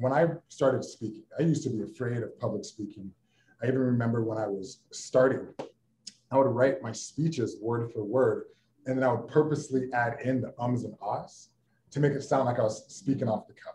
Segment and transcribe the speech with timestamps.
[0.00, 3.10] when I started speaking, I used to be afraid of public speaking.
[3.62, 5.48] I even remember when I was starting,
[6.30, 8.44] I would write my speeches word for word,
[8.86, 11.48] and then I would purposely add in the ums and ahs
[11.90, 13.74] to make it sound like I was speaking off the cuff.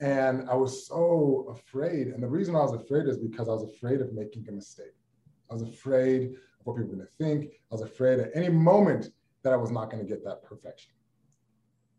[0.00, 2.08] And I was so afraid.
[2.08, 4.94] And the reason I was afraid is because I was afraid of making a mistake.
[5.50, 7.52] I was afraid of what people were going to think.
[7.70, 9.10] I was afraid at any moment
[9.42, 10.93] that I was not going to get that perfection.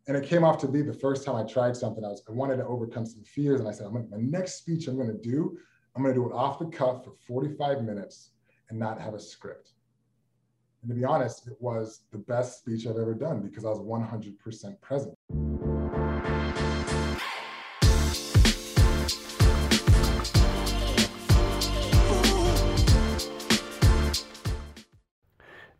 [0.08, 2.04] And it came off to be the first time I tried something.
[2.04, 4.54] I was I wanted to overcome some fears, and I said, I'm gonna, my next
[4.54, 5.58] speech I'm going to do,
[5.96, 8.30] I'm going to do it off the cuff for 45 minutes
[8.70, 9.72] and not have a script.
[10.82, 13.80] And to be honest, it was the best speech I've ever done because I was
[13.80, 15.14] 100% present.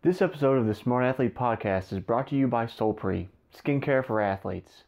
[0.01, 4.21] This episode of the Smart Athlete Podcast is brought to you by Solpri, skincare for
[4.21, 4.83] athletes.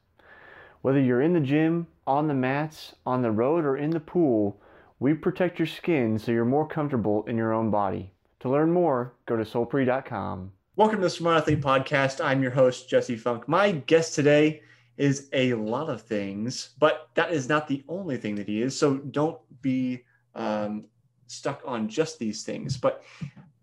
[0.81, 4.59] Whether you're in the gym, on the mats, on the road, or in the pool,
[4.99, 8.11] we protect your skin so you're more comfortable in your own body.
[8.41, 10.51] To learn more, go to solpri.com.
[10.75, 12.23] Welcome to the Smart Athlete Podcast.
[12.23, 13.47] I'm your host, Jesse Funk.
[13.49, 14.61] My guest today
[14.97, 18.77] is a lot of things, but that is not the only thing that he is.
[18.77, 20.03] So don't be
[20.35, 20.85] um,
[21.27, 22.77] stuck on just these things.
[22.77, 23.03] But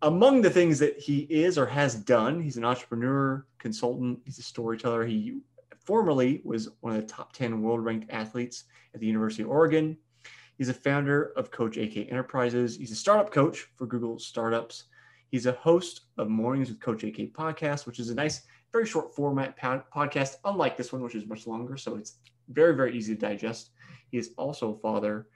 [0.02, 4.42] among the things that he is or has done, he's an entrepreneur, consultant, he's a
[4.42, 5.06] storyteller.
[5.06, 5.38] He
[5.84, 9.97] formerly was one of the top 10 world ranked athletes at the University of Oregon.
[10.58, 12.77] He's a founder of Coach AK Enterprises.
[12.77, 14.84] He's a startup coach for Google Startups.
[15.28, 19.14] He's a host of Mornings with Coach AK podcast, which is a nice, very short
[19.14, 21.77] format podcast, unlike this one, which is much longer.
[21.77, 22.16] So it's
[22.48, 23.70] very, very easy to digest.
[24.10, 25.28] He is also a father.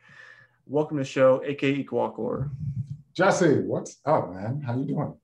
[0.67, 2.51] Welcome to the show, AK Equalcor.
[3.21, 4.63] Jesse, what's up, man?
[4.65, 5.15] How you doing?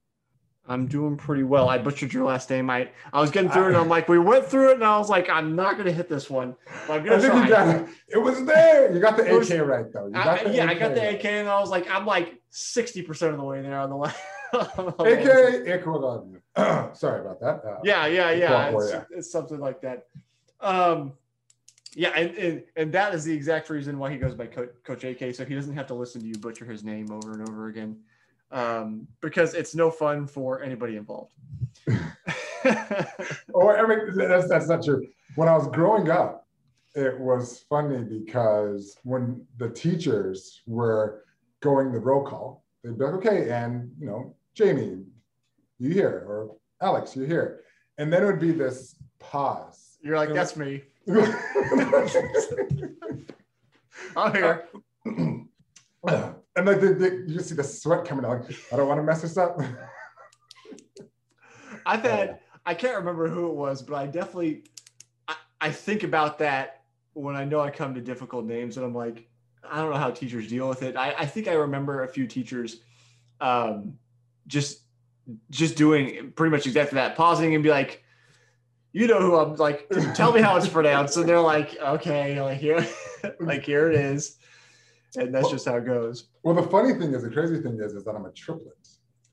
[0.69, 1.71] I'm doing pretty well.
[1.71, 2.69] I butchered your last name.
[2.69, 3.75] I, I was getting through it.
[3.75, 6.29] I'm like, we went through it, and I was like, I'm not gonna hit this
[6.29, 6.57] one.
[6.87, 7.45] But I'm gonna I think try.
[7.45, 7.89] you got it.
[8.09, 8.93] It was there.
[8.93, 10.09] You got the was- AK right though.
[10.09, 11.15] You I- yeah, I got the.
[11.15, 13.97] AK, and I was like, I'm like 60 percent of the way there on the
[13.97, 14.21] left.
[14.53, 16.27] AK Ecuador.
[16.93, 17.63] Sorry about that.
[17.65, 18.69] Uh, Yeah, yeah, yeah.
[18.77, 19.05] It's, yeah.
[19.11, 20.05] it's something like that.
[20.61, 21.15] Um,
[21.97, 25.03] yeah, and, and and that is the exact reason why he goes by Co- Coach
[25.05, 27.69] AK, so he doesn't have to listen to you butcher his name over and over
[27.69, 27.97] again,
[28.53, 31.33] um, because it's no fun for anybody involved.
[33.55, 35.07] Or I mean, that's that's not true.
[35.37, 36.47] When I was growing up,
[36.95, 41.23] it was funny because when the teachers were
[41.61, 45.05] going the roll call, they'd be like, "Okay, and you know, Jamie,
[45.79, 47.61] you here?" or "Alex, you here?"
[47.99, 49.99] And then it would be this pause.
[50.03, 50.83] You're like, that's me.
[54.17, 54.69] I'm here.
[55.05, 55.49] and
[56.57, 58.45] like the, the, you just see the sweat coming out.
[58.45, 59.61] Like, I don't want to mess this up.
[61.87, 64.65] I've had I can't remember who it was, but I definitely
[65.29, 68.95] I, I think about that when I know I come to difficult names and I'm
[68.95, 69.29] like,
[69.63, 70.97] I don't know how teachers deal with it.
[70.97, 72.81] I, I think I remember a few teachers
[73.41, 73.95] um
[74.49, 74.81] just
[75.51, 78.03] just doing pretty much exactly that, pausing and be like,
[78.97, 81.19] you know who I'm like, tell me how it's pronounced.
[81.19, 82.87] And they're like, okay, like here,
[83.41, 84.39] like here it is.
[85.19, 86.29] And that's just how it goes.
[86.43, 88.73] well, the funny thing is, the crazy thing is, is that I'm a triplet.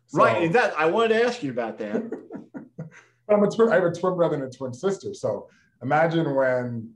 [0.08, 0.44] So- right.
[0.44, 1.96] And that I wanted to ask you about that.
[3.30, 5.14] I'm a twin, I have a twin brother and a twin sister.
[5.14, 5.48] So
[5.82, 6.92] imagine when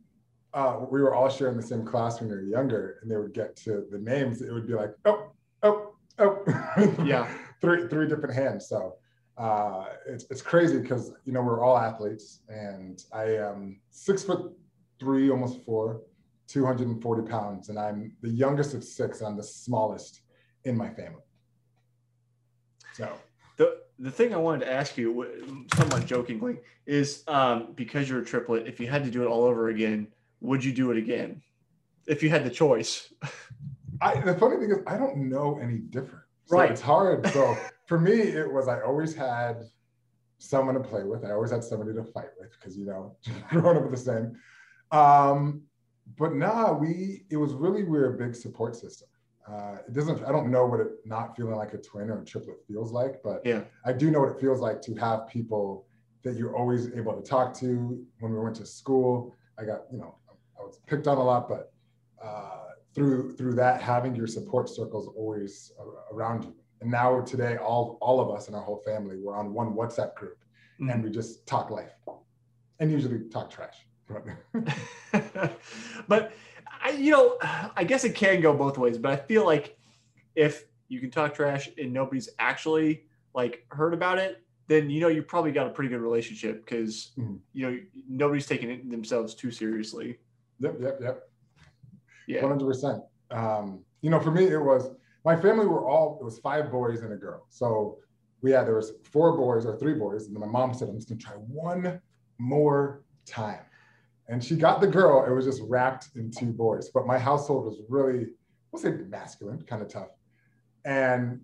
[0.54, 3.34] uh, we were all sharing the same class when we were younger, and they would
[3.34, 5.32] get to the names, it would be like, oh,
[5.64, 6.44] oh, oh,
[7.06, 7.32] Yeah.
[7.62, 8.68] three three different hands.
[8.68, 8.96] So
[9.38, 14.52] uh, it's it's crazy because you know we're all athletes, and I am six foot
[15.00, 16.02] three, almost four,
[16.48, 20.22] 240 pounds, and I'm the youngest of six, and I'm the smallest
[20.64, 21.22] in my family.
[22.94, 23.14] So
[23.58, 28.26] The the thing I wanted to ask you, somewhat jokingly, is um, because you're a
[28.26, 30.08] triplet, if you had to do it all over again,
[30.42, 31.42] would you do it again?
[32.08, 33.14] If you had the choice.
[34.02, 36.24] I, the funny thing is, I don't know any different.
[36.48, 36.72] So Right.
[36.72, 37.28] It's hard.
[37.28, 39.64] So for me, it was I always had
[40.38, 41.26] someone to play with.
[41.26, 43.18] I always had somebody to fight with because you know,
[43.50, 44.38] growing up with the same.
[44.92, 45.64] Um,
[46.18, 49.10] but nah, we it was really we're a big support system.
[49.46, 50.24] Uh, it doesn't.
[50.24, 53.22] I don't know what it not feeling like a twin or a triplet feels like,
[53.24, 53.64] but Yeah.
[53.86, 55.86] I do know what it feels like to have people
[56.24, 58.06] that you're always able to talk to.
[58.20, 60.16] When we went to school, I got you know
[60.58, 61.74] I was picked on a lot, but
[62.24, 62.67] uh,
[62.98, 65.72] through through that having your support circles always
[66.12, 66.54] around you.
[66.82, 70.16] And now today, all all of us in our whole family we're on one WhatsApp
[70.16, 70.38] group,
[70.80, 71.94] and we just talk life,
[72.80, 73.86] and usually talk trash.
[76.08, 76.32] But
[76.84, 77.38] I, you know,
[77.76, 78.98] I guess it can go both ways.
[78.98, 79.78] But I feel like
[80.36, 85.08] if you can talk trash and nobody's actually like heard about it, then you know
[85.08, 87.40] you probably got a pretty good relationship because Mhm.
[87.54, 87.78] you know
[88.10, 90.18] nobody's taking it themselves too seriously.
[90.60, 91.30] yep, yep, yep.
[92.28, 92.42] Yeah.
[92.42, 93.02] 100%.
[93.32, 94.92] Um, you know, for me, it was
[95.26, 97.46] my family were all, it was five boys and a girl.
[97.50, 97.98] So
[98.42, 100.28] we had, there was four boys or three boys.
[100.28, 102.00] And my mom said, I'm just going to try one
[102.38, 103.60] more time.
[104.30, 105.26] And she got the girl.
[105.26, 106.90] It was just wrapped in two boys.
[106.94, 108.28] But my household was really,
[108.72, 110.10] we'll say masculine, kind of tough.
[110.86, 111.42] And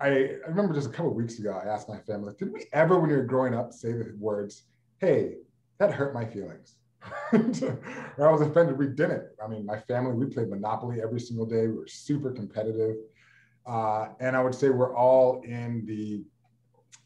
[0.00, 2.98] I, I remember just a couple weeks ago, I asked my family, did we ever,
[2.98, 4.64] when you were growing up, say the words,
[5.00, 5.34] hey,
[5.78, 6.77] that hurt my feelings?
[7.32, 8.78] I was offended.
[8.78, 9.24] We didn't.
[9.42, 11.66] I mean, my family, we played Monopoly every single day.
[11.66, 12.96] We were super competitive.
[13.66, 16.24] Uh, and I would say we're all in the,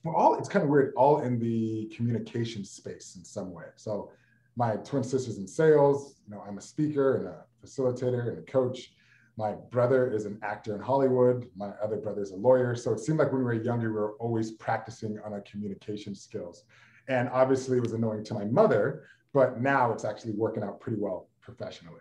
[0.05, 3.67] we're all, it's kind of weird, all in the communication space in some way.
[3.77, 4.11] So
[4.57, 8.43] my twin sisters in sales, you know, I'm a speaker and a facilitator and a
[8.43, 8.93] coach.
[9.37, 11.49] My brother is an actor in Hollywood.
[11.57, 12.77] My other brother is a lawyer.
[12.77, 16.15] So it seemed like when we were younger, we were always practicing on our communication
[16.15, 16.65] skills.
[17.09, 20.99] And obviously, it was annoying to my mother, but now it's actually working out pretty
[20.99, 22.01] well professionally.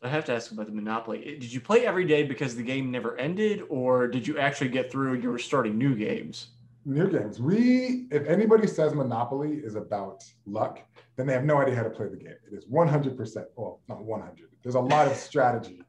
[0.00, 1.22] So I have to ask about the Monopoly.
[1.26, 4.70] Eh, did you play every day because the game never ended, or did you actually
[4.70, 6.48] get through and you were starting new games?
[6.86, 7.40] New games.
[7.40, 10.80] We, if anybody says Monopoly is about luck,
[11.16, 12.34] then they have no idea how to play the game.
[12.50, 14.48] It is 100%, well, not 100.
[14.62, 15.82] There's a lot of strategy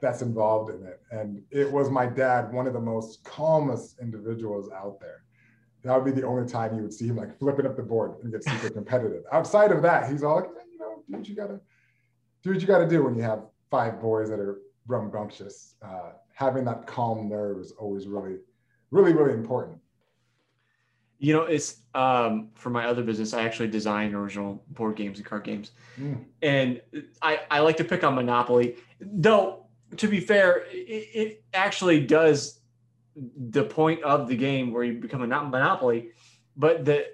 [0.00, 1.00] that's involved in it.
[1.10, 5.24] And it was my dad, one of the most calmest individuals out there.
[5.84, 8.14] That would be the only time you would see him like flipping up the board
[8.22, 9.24] and get super competitive.
[9.32, 11.60] Outside of that, he's all like, you know, do what you gotta
[12.42, 15.74] do what you gotta do when you have five boys that are rambunctious.
[15.82, 18.36] Uh, having that calm nerve is always really,
[18.90, 19.78] really, really important.
[21.18, 23.32] You know, it's um, for my other business.
[23.32, 26.24] I actually design original board games and card games, mm.
[26.42, 26.80] and
[27.22, 28.76] I, I like to pick on Monopoly.
[29.00, 29.62] Though
[29.96, 32.60] to be fair, it, it actually does
[33.16, 36.10] the point of the game where you become a monopoly.
[36.56, 37.06] But the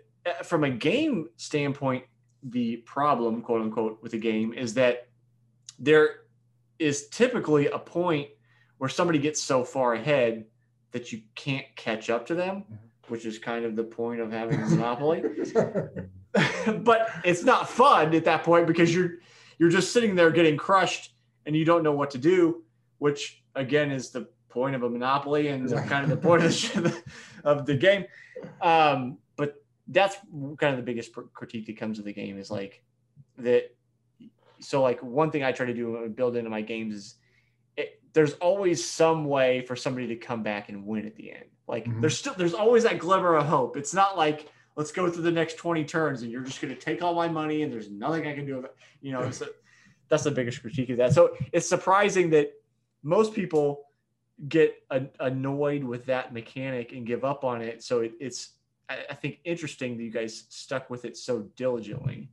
[0.44, 2.04] from a game standpoint,
[2.42, 5.08] the problem, quote unquote, with the game is that
[5.78, 6.20] there
[6.78, 8.28] is typically a point
[8.78, 10.44] where somebody gets so far ahead
[10.92, 12.74] that you can't catch up to them, mm-hmm.
[13.08, 15.22] which is kind of the point of having a monopoly.
[16.80, 19.12] but it's not fun at that point because you're
[19.58, 21.14] you're just sitting there getting crushed
[21.46, 22.62] and you don't know what to do
[22.98, 26.52] which again is the point of a monopoly and kind of the point of
[26.82, 27.02] the,
[27.44, 28.04] of the game.
[28.62, 30.16] Um, but that's
[30.58, 32.82] kind of the biggest critique that comes of the game is like
[33.38, 33.74] that.
[34.60, 37.14] So like one thing I try to do and build into my games is
[37.76, 41.44] it, there's always some way for somebody to come back and win at the end.
[41.68, 42.00] Like mm-hmm.
[42.00, 43.76] there's still there's always that glimmer of hope.
[43.76, 46.80] It's not like let's go through the next 20 turns and you're just going to
[46.80, 48.58] take all my money and there's nothing I can do.
[48.58, 49.32] About, you know, a,
[50.08, 51.12] that's the biggest critique of that.
[51.12, 52.52] So it's surprising that
[53.02, 53.87] most people
[54.46, 57.82] get a, annoyed with that mechanic and give up on it.
[57.82, 58.50] So it, it's,
[58.88, 62.30] I, I think, interesting that you guys stuck with it so diligently.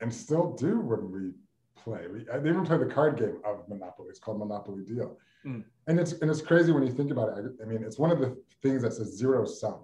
[0.00, 1.30] And still do when we
[1.76, 2.06] play.
[2.12, 4.08] We, they even play the card game of Monopoly.
[4.08, 5.16] It's called Monopoly Deal.
[5.46, 5.64] Mm.
[5.86, 7.44] And it's and it's crazy when you think about it.
[7.60, 9.80] I, I mean, it's one of the things that's a zero sum.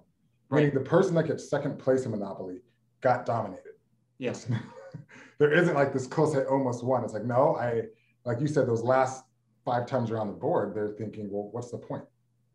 [0.49, 0.63] Right.
[0.63, 2.59] Meaning the person that gets second place in Monopoly
[3.01, 3.73] got dominated.
[4.17, 4.47] Yes.
[5.37, 7.03] there isn't like this close I almost won.
[7.03, 7.83] It's like, no, I
[8.25, 9.23] like you said, those last
[9.65, 12.03] five times around the board, they're thinking, well, what's the point?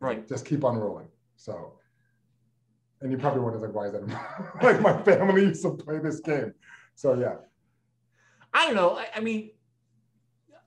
[0.01, 0.27] Right.
[0.29, 1.09] Just keep on rolling.
[1.37, 1.75] So,
[3.01, 4.03] and you probably wonder, like, why is that?
[4.63, 6.53] like, my family used to play this game.
[6.95, 7.37] So, yeah.
[8.53, 8.97] I don't know.
[8.97, 9.51] I, I mean,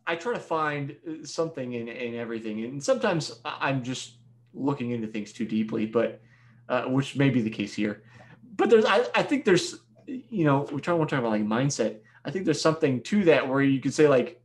[0.05, 2.63] I try to find uh, something in, in everything.
[2.63, 4.17] And sometimes I'm just
[4.53, 6.21] looking into things too deeply, but
[6.67, 8.03] uh, which may be the case here.
[8.55, 11.99] But there's, I, I think there's, you know, we try to talk about like mindset.
[12.25, 14.41] I think there's something to that where you could say like,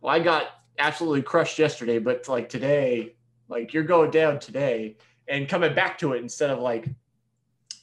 [0.00, 0.46] well, I got
[0.80, 3.14] absolutely crushed yesterday, but like today,
[3.48, 4.96] like you're going down today
[5.28, 6.88] and coming back to it instead of like,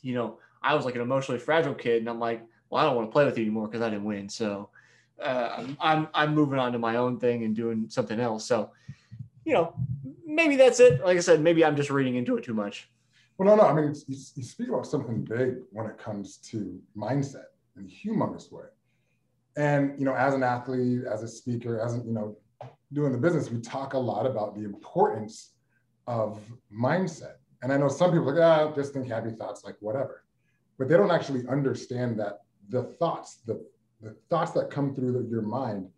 [0.01, 2.95] you know, I was like an emotionally fragile kid and I'm like, well, I don't
[2.95, 4.27] want to play with you anymore because I didn't win.
[4.27, 4.69] So
[5.21, 8.45] uh, I'm, I'm moving on to my own thing and doing something else.
[8.45, 8.71] So,
[9.45, 9.73] you know,
[10.25, 11.03] maybe that's it.
[11.03, 12.89] Like I said, maybe I'm just reading into it too much.
[13.37, 13.69] Well, no, no.
[13.69, 17.45] I mean, you, you speak about something big when it comes to mindset
[17.77, 18.65] in a humongous way.
[19.55, 22.35] And, you know, as an athlete, as a speaker, as, you know,
[22.94, 25.53] doing the business, we talk a lot about the importance
[26.08, 26.39] of
[26.74, 27.36] mindset.
[27.62, 30.24] And I know some people like, ah, just think happy thoughts, like whatever.
[30.77, 33.65] But they don't actually understand that the thoughts, the,
[34.01, 35.89] the thoughts that come through the, your mind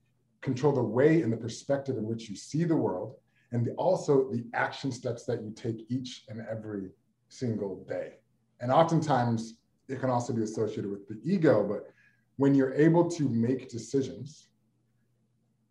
[0.41, 3.15] control the way and the perspective in which you see the world,
[3.51, 6.89] and the, also the action steps that you take each and every
[7.27, 8.13] single day.
[8.62, 9.55] And oftentimes
[9.88, 11.91] it can also be associated with the ego, but
[12.38, 14.48] when you're able to make decisions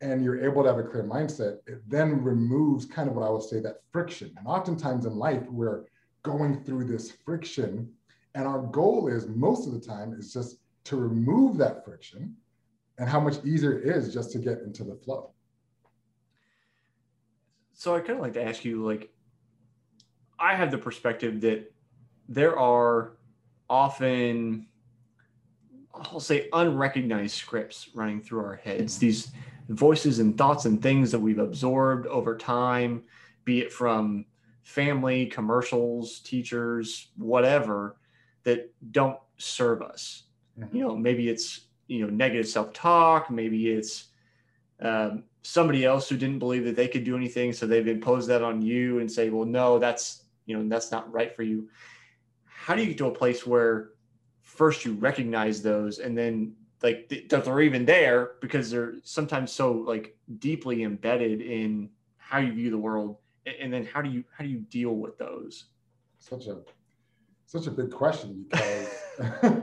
[0.00, 3.30] and you're able to have a clear mindset, it then removes kind of what I
[3.30, 4.32] would say that friction.
[4.36, 5.84] And oftentimes in life, we're
[6.22, 7.90] going through this friction.
[8.34, 12.36] And our goal is most of the time is just to remove that friction
[12.98, 15.32] and how much easier it is just to get into the flow.
[17.78, 19.12] so I kind of like to ask you, like,
[20.38, 21.72] I have the perspective that
[22.28, 23.12] there are
[23.70, 24.66] often,
[25.94, 28.98] I'll say, unrecognized scripts running through our heads.
[28.98, 29.30] These
[29.68, 33.02] voices and thoughts and things that we've absorbed over time,
[33.44, 34.24] be it from
[34.62, 37.96] family, commercials, teachers, whatever,
[38.44, 40.24] that don't serve us.
[40.58, 40.76] Mm-hmm.
[40.76, 44.08] You know, maybe it's you know negative self-talk, maybe it's
[44.80, 48.42] um, somebody else who didn't believe that they could do anything, so they've imposed that
[48.42, 51.68] on you and say, well, no, that's you know that's not right for you.
[52.44, 53.90] How do you get to a place where
[54.42, 59.72] first you recognize those and then like that they're even there because they're sometimes so
[59.72, 63.16] like deeply embedded in how you view the world
[63.60, 65.66] and then how do you how do you deal with those?
[66.18, 66.58] Such a
[67.46, 68.88] such a big question because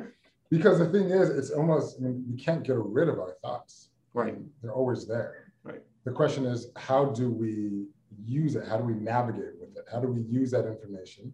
[0.49, 3.89] because the thing is it's almost I mean, we can't get rid of our thoughts.
[4.13, 4.33] Right.
[4.33, 5.53] I mean, they're always there.
[5.63, 5.81] Right.
[6.03, 7.87] The question is how do we
[8.23, 8.67] use it?
[8.67, 9.85] How do we navigate with it?
[9.91, 11.33] How do we use that information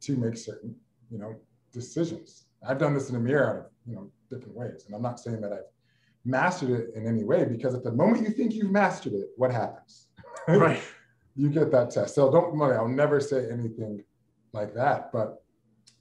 [0.00, 0.74] to make certain
[1.10, 1.36] you know
[1.72, 4.84] decisions i've done this in a mirror out of you know different ways.
[4.86, 5.68] And I'm not saying that I've
[6.24, 9.50] mastered it in any way because at the moment you think you've mastered it, what
[9.50, 10.06] happens?
[10.48, 10.80] Right.
[11.36, 12.14] you get that test.
[12.14, 14.02] So don't worry, I'll never say anything
[14.52, 15.12] like that.
[15.12, 15.42] But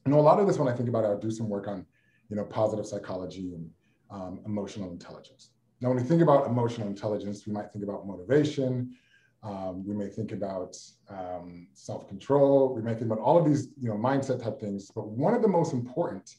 [0.06, 1.68] you know, a lot of this when I think about it, I'll do some work
[1.68, 1.86] on,
[2.30, 3.70] you know, positive psychology and
[4.10, 5.50] um, emotional intelligence.
[5.82, 8.96] Now, when we think about emotional intelligence, we might think about motivation.
[9.44, 10.78] Um, we may think about
[11.10, 12.74] um, self-control.
[12.76, 14.90] We may think about all of these, you know, mindset type things.
[14.94, 16.36] But one of the most important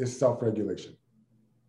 [0.00, 0.96] is self-regulation.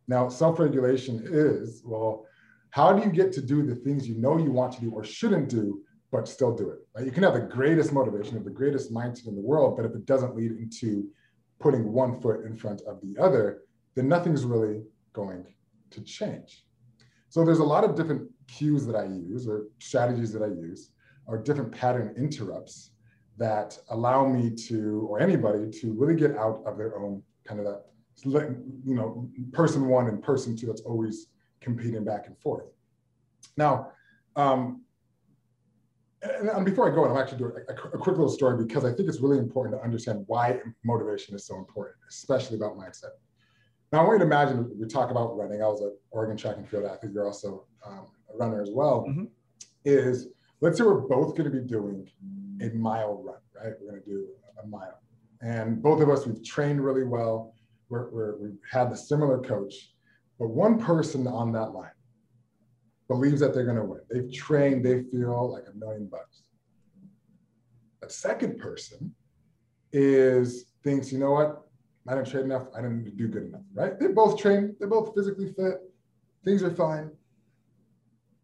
[0.08, 2.26] Now, self regulation is well,
[2.72, 5.04] how do you get to do the things you know you want to do or
[5.04, 6.80] shouldn't do, but still do it?
[6.96, 7.06] Right?
[7.06, 9.94] You can have the greatest motivation, have the greatest mindset in the world, but if
[9.94, 11.08] it doesn't lead into
[11.60, 13.62] putting one foot in front of the other,
[13.96, 14.82] then nothing's really
[15.14, 15.46] going
[15.92, 16.66] to change.
[17.30, 20.92] So there's a lot of different cues that I use or strategies that I use
[21.28, 22.92] or different pattern interrupts
[23.38, 27.66] that allow me to, or anybody to really get out of their own kind of
[27.66, 27.86] that
[28.25, 31.28] you know, person one and person two that's always
[31.60, 32.66] competing back and forth.
[33.58, 33.92] Now,
[34.36, 34.82] um,
[36.22, 38.94] and, and before I go, I'm actually doing a, a, quick little story because I
[38.94, 43.12] think it's really important to understand why motivation is so important, especially about mindset.
[43.92, 45.62] Now, I want you to imagine we talk about running.
[45.62, 47.12] I was an Oregon track and field athlete.
[47.13, 49.06] You're also um, a runner as well.
[49.10, 49.25] Mm-hmm.
[49.84, 50.28] Is
[50.62, 52.08] let's say we're both going to be doing
[52.62, 53.74] a mile run, right?
[53.82, 54.28] We're going to do
[54.63, 55.01] a mile,
[55.42, 57.56] and both of us we've trained really well
[57.92, 59.94] we're, we're, we had the similar coach,
[60.40, 61.92] but one person on that line
[63.08, 64.00] believes that they're going to win.
[64.10, 66.44] They've trained, they feel like a million bucks.
[68.02, 69.14] A second person
[69.92, 71.64] is thinks, you know what?
[72.08, 72.68] I didn't train enough.
[72.76, 74.00] I didn't do good enough, right?
[74.00, 74.76] They both train.
[74.80, 75.76] They're both physically fit.
[76.44, 77.12] Things are fine.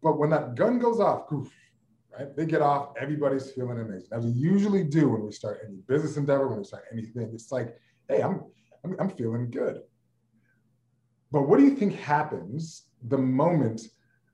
[0.00, 1.22] But when that gun goes off,
[2.16, 2.36] right?
[2.36, 2.90] They get off.
[3.00, 6.64] Everybody's feeling amazing, as we usually do when we start any business endeavor, when we
[6.64, 7.30] start anything.
[7.34, 7.76] It's like,
[8.08, 8.44] hey, I'm
[8.84, 9.82] I'm, I'm feeling good.
[11.30, 13.82] But what do you think happens the moment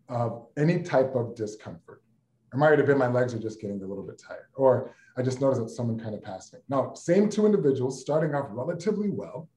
[0.08, 2.02] of any type of discomfort?
[2.52, 5.22] It might have been my legs are just getting a little bit tired, or I
[5.22, 6.60] just noticed that someone kind of passed me.
[6.68, 9.48] Now, same two individuals starting off relatively well,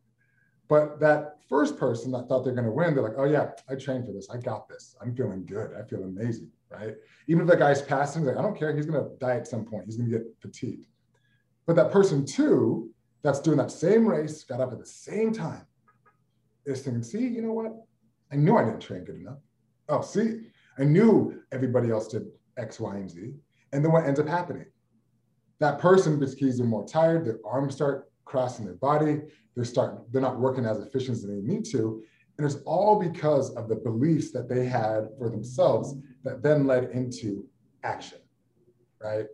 [0.68, 3.76] but that first person that thought they're going to win, they're like, oh, yeah, I
[3.76, 4.28] trained for this.
[4.30, 4.96] I got this.
[5.02, 5.72] I'm feeling good.
[5.78, 6.96] I feel amazing, right?
[7.28, 8.76] Even if the guy's passing, like, I don't care.
[8.76, 9.86] He's going to die at some point.
[9.86, 10.88] He's going to get fatigued.
[11.68, 12.90] But that person two
[13.28, 15.66] that's doing that same race, got up at the same time,
[16.66, 17.74] is thinking, see, you know what?
[18.32, 19.40] I knew I didn't train good enough.
[19.90, 20.44] Oh, see,
[20.80, 23.34] I knew everybody else did X, Y, and Z.
[23.74, 24.68] And then what ends up happening?
[25.60, 29.20] That person, because they're more tired, their arms start crossing their body,
[29.56, 32.02] they're start they're not working as efficient as they need to.
[32.38, 36.92] And it's all because of the beliefs that they had for themselves that then led
[36.92, 37.46] into
[37.84, 38.20] action,
[39.04, 39.26] right?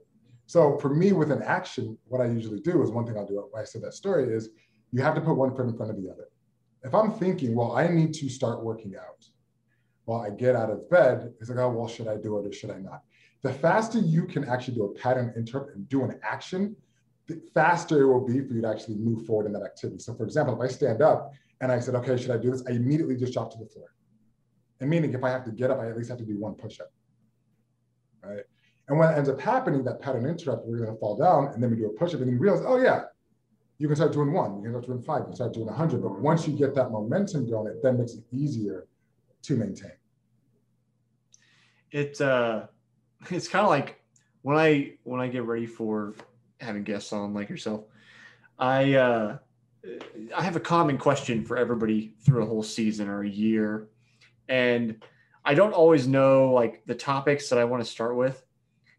[0.46, 3.48] So for me, with an action, what I usually do is one thing I'll do
[3.52, 4.50] when I say that story is
[4.92, 6.28] you have to put one foot in front of the other.
[6.84, 9.26] If I'm thinking, well, I need to start working out,
[10.06, 12.52] while I get out of bed, it's like, oh, well, should I do it or
[12.52, 13.04] should I not?
[13.42, 16.76] The faster you can actually do a pattern interrupt and do an action,
[17.28, 20.00] the faster it will be for you to actually move forward in that activity.
[20.00, 21.32] So for example, if I stand up
[21.62, 22.64] and I said, okay, should I do this?
[22.68, 23.94] I immediately just drop to the floor.
[24.82, 26.56] And meaning if I have to get up, I at least have to do one
[26.56, 26.92] push-up,
[28.22, 28.44] right?
[28.88, 31.64] And when it ends up happening, that pattern interrupt, we're going to fall down, and
[31.64, 33.04] then we do a push up, and then we realize, oh yeah,
[33.78, 36.02] you can start doing one, you can start doing five, you can start doing 100.
[36.02, 38.88] But once you get that momentum going, it then makes it easier
[39.44, 39.92] to maintain.
[41.92, 42.68] It uh,
[43.30, 44.02] it's kind of like
[44.42, 46.14] when I when I get ready for
[46.60, 47.86] having guests on like yourself,
[48.60, 49.38] I uh,
[50.36, 53.88] I have a common question for everybody through a whole season or a year,
[54.50, 55.04] and
[55.46, 58.44] I don't always know like the topics that I want to start with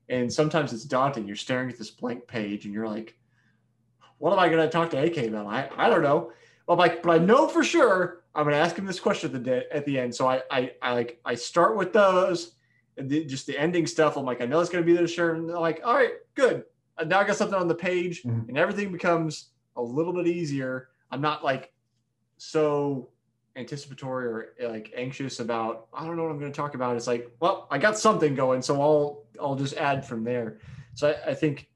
[0.08, 1.26] And sometimes it's daunting.
[1.26, 3.16] You're staring at this blank page and you're like,
[4.18, 5.46] what am I going to talk to AK about?
[5.46, 6.32] I, I don't know.
[6.68, 9.32] I'm like, but I know for sure I'm going to ask him this question at
[9.32, 10.14] the day, at the end.
[10.14, 12.52] So I, I, I like, I start with those
[12.96, 14.16] and the, just the ending stuff.
[14.16, 15.34] I'm like, I know it's going to be there, sure.
[15.34, 16.64] And they're like, all right, good.
[17.06, 18.48] Now I got something on the page Mhm.
[18.48, 20.88] and everything becomes a little bit easier.
[21.10, 21.72] I'm not like
[22.36, 23.08] so
[23.56, 26.96] anticipatory or eh, like anxious about I don't know what I'm going to talk about.
[26.96, 30.58] It's like, well, I got something going, so I'll I'll just add from there.
[30.94, 31.68] So I, I think,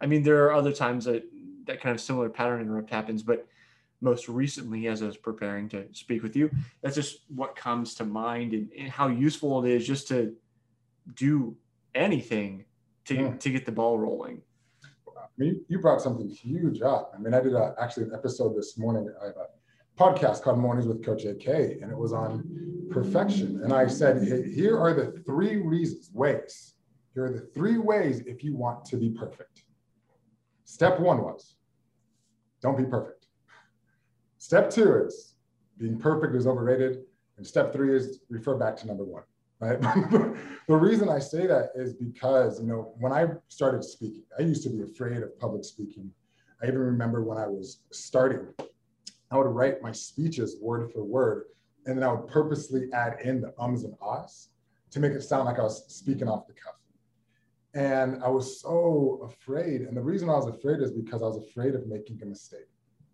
[0.00, 1.24] I mean, there are other times that
[1.66, 3.46] that kind of similar pattern interrupt happens, but
[4.00, 6.50] most recently, as I was preparing to speak with you,
[6.82, 10.34] that's just what comes to mind and, and how useful it is just to
[11.14, 11.56] do
[11.94, 12.64] anything
[13.06, 13.32] to Yeah.
[13.34, 14.42] to get the ball rolling.
[15.16, 17.12] I mean, you brought something huge up.
[17.14, 19.12] I mean, I did a, actually an episode this morning.
[19.20, 19.46] I have a
[19.98, 21.46] podcast called Mornings with Coach AK,
[21.82, 23.60] and it was on perfection.
[23.64, 26.74] And I said, here are the three reasons, ways.
[27.14, 29.64] Here are the three ways if you want to be perfect.
[30.64, 31.56] Step one was
[32.60, 33.26] don't be perfect.
[34.38, 35.34] Step two is
[35.78, 37.04] being perfect is overrated.
[37.36, 39.22] And step three is refer back to number one.
[39.60, 39.80] Right.
[40.68, 44.62] the reason I say that is because, you know, when I started speaking, I used
[44.64, 46.12] to be afraid of public speaking.
[46.62, 48.46] I even remember when I was starting,
[49.30, 51.44] I would write my speeches word for word,
[51.86, 54.48] and then I would purposely add in the ums and ahs
[54.90, 56.74] to make it sound like I was speaking off the cuff.
[57.74, 59.82] And I was so afraid.
[59.82, 62.68] And the reason I was afraid is because I was afraid of making a mistake.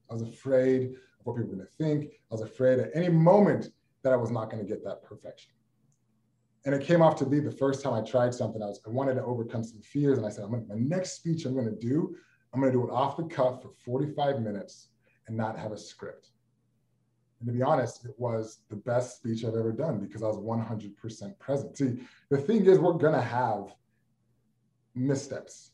[0.08, 2.12] I was afraid of what people were going to think.
[2.30, 3.68] I was afraid at any moment
[4.02, 5.52] that I was not going to get that perfection.
[6.64, 8.62] And it came off to be the first time I tried something.
[8.62, 11.16] I was I wanted to overcome some fears, and I said, I'm gonna, my next
[11.16, 12.16] speech I'm going to do,
[12.52, 14.88] I'm going to do it off the cuff for 45 minutes
[15.26, 16.28] and not have a script.
[17.40, 20.36] And to be honest, it was the best speech I've ever done because I was
[20.36, 21.76] 100% present.
[21.76, 21.98] See,
[22.30, 23.74] the thing is, we're going to have
[24.94, 25.72] missteps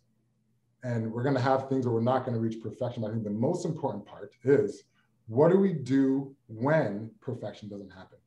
[0.83, 3.03] and we're going to have things where we're not going to reach perfection.
[3.03, 4.85] But I think the most important part is
[5.27, 8.19] what do we do when perfection doesn't happen?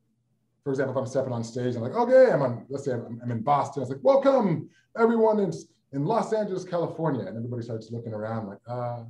[0.62, 3.20] For example, if I'm stepping on stage, I'm like, okay, I'm on, let's say I'm,
[3.22, 3.82] I'm in Boston.
[3.82, 5.52] It's like, welcome everyone in,
[5.92, 7.26] in Los Angeles, California.
[7.26, 9.02] And everybody starts looking around like, uh,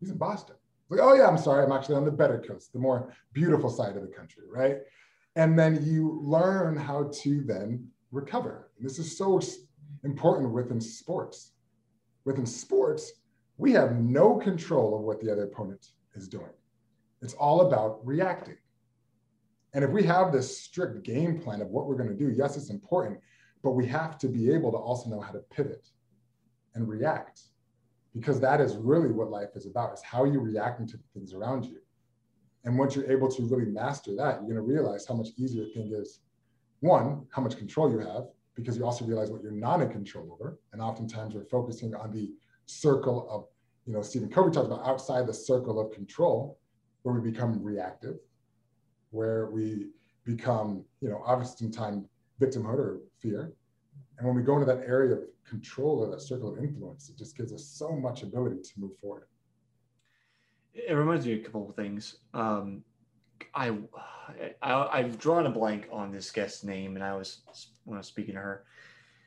[0.00, 0.56] he's in Boston.
[0.88, 1.64] Like, oh yeah, I'm sorry.
[1.64, 4.78] I'm actually on the better coast, the more beautiful side of the country, right?
[5.34, 8.70] And then you learn how to then recover.
[8.76, 9.40] And this is so
[10.04, 11.52] important within sports.
[12.24, 13.12] Within sports,
[13.58, 16.50] we have no control of what the other opponent is doing.
[17.22, 18.56] It's all about reacting.
[19.74, 22.56] And if we have this strict game plan of what we're going to do, yes,
[22.56, 23.18] it's important,
[23.62, 25.88] but we have to be able to also know how to pivot
[26.74, 27.42] and react
[28.16, 31.34] because that is really what life is about is how you're reacting to the things
[31.34, 31.78] around you.
[32.64, 35.64] And once you're able to really master that, you're going to realize how much easier
[35.64, 36.20] a thing is.
[36.80, 40.32] One, how much control you have, because you also realize what you're not in control
[40.32, 40.58] over.
[40.72, 42.32] And oftentimes we're focusing on the
[42.64, 43.46] circle of,
[43.86, 46.58] you know, Stephen Covey talks about outside the circle of control,
[47.02, 48.16] where we become reactive,
[49.10, 49.88] where we
[50.24, 52.06] become, you know, oftentimes
[52.40, 53.52] victimhood or fear.
[54.18, 57.16] And when we go into that area of control or that circle of influence, it
[57.16, 59.24] just gives us so much ability to move forward.
[60.72, 62.16] It reminds me of a couple of things.
[62.34, 62.82] Um,
[63.54, 63.76] I,
[64.62, 67.42] I I've drawn a blank on this guest's name, and I was
[67.84, 68.64] when I was speaking to her,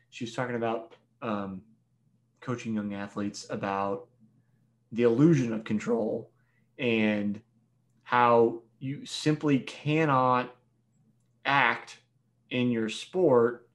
[0.09, 1.61] she was talking about um,
[2.41, 4.07] coaching young athletes about
[4.91, 6.31] the illusion of control
[6.77, 7.39] and
[8.03, 10.55] how you simply cannot
[11.45, 11.99] act
[12.49, 13.68] in your sport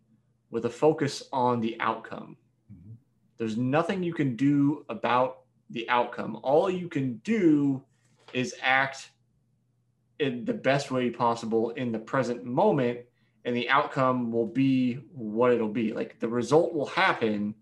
[0.54, 2.36] with a focus on the outcome.
[2.72, 2.94] Mhm.
[3.38, 6.38] There's nothing you can do about the outcome.
[6.44, 7.82] All you can do
[8.32, 9.10] is act
[10.20, 13.00] in the best way possible in the present moment,
[13.44, 15.92] and the outcome will be what it'll be.
[15.92, 17.56] Like the result will happen.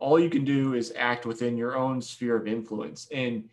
[0.00, 3.06] All you can do is act within your own sphere of influence.
[3.12, 3.48] And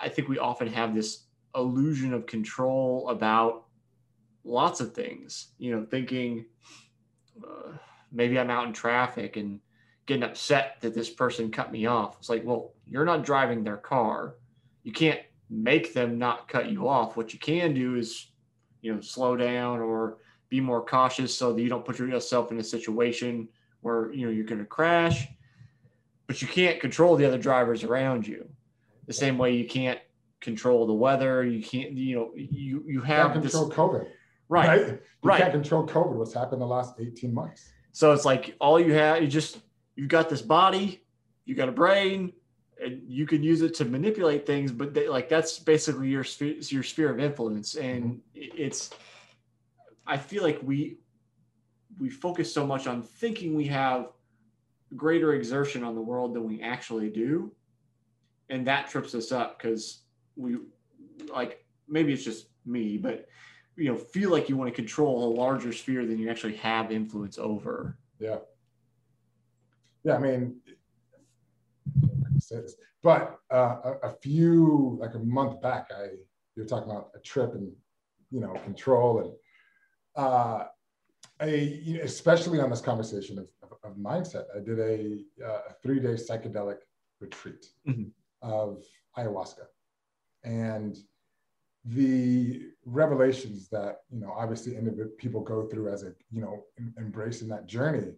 [0.00, 3.66] I think we often have this illusion of control about
[4.42, 6.46] lots of things, you know, thinking
[7.42, 7.72] uh,
[8.10, 9.60] maybe I'm out in traffic and
[10.06, 12.16] getting upset that this person cut me off.
[12.18, 14.36] It's like, well, you're not driving their car.
[14.82, 17.16] You can't make them not cut you off.
[17.16, 18.32] What you can do is,
[18.80, 20.18] you know, slow down or
[20.48, 23.48] be more cautious so that you don't put yourself in a situation
[23.80, 25.28] where, you know, you're going to crash.
[26.26, 28.48] But you can't control the other drivers around you.
[29.06, 30.00] The same way you can't
[30.40, 31.44] control the weather.
[31.44, 34.08] You can't, you know, you you You have can't this control COVID.
[34.52, 34.68] Right.
[34.68, 34.86] Right.
[34.88, 35.40] You right.
[35.40, 36.14] can't control COVID.
[36.14, 37.70] What's happened the last 18 months?
[37.92, 39.58] So it's like all you have, you just
[39.96, 41.04] you've got this body,
[41.44, 42.32] you got a brain,
[42.82, 44.72] and you can use it to manipulate things.
[44.72, 48.18] But they, like that's basically your sphere, your sphere of influence, and mm-hmm.
[48.34, 48.90] it- it's.
[50.04, 50.98] I feel like we
[51.98, 54.08] we focus so much on thinking we have
[54.96, 57.52] greater exertion on the world than we actually do.
[58.50, 60.02] And that trips us up because
[60.36, 60.56] we
[61.32, 63.28] like maybe it's just me, but
[63.76, 66.92] you know, feel like you want to control a larger sphere than you actually have
[66.92, 67.98] influence over.
[68.18, 68.38] Yeah.
[70.04, 70.56] Yeah, I mean,
[72.02, 76.08] I say this, but uh, a, a, few like a month back, I
[76.56, 77.72] you're talking about a trip and
[78.30, 80.64] you know control and uh,
[81.40, 84.44] a especially on this conversation of, of, of mindset.
[84.56, 86.78] I did a, uh, a three day psychedelic
[87.20, 88.08] retreat mm-hmm.
[88.42, 88.84] of
[89.16, 89.66] ayahuasca,
[90.44, 90.96] and
[91.84, 94.76] the revelations that you know obviously
[95.18, 96.64] people go through as a you know
[96.98, 98.12] embracing that journey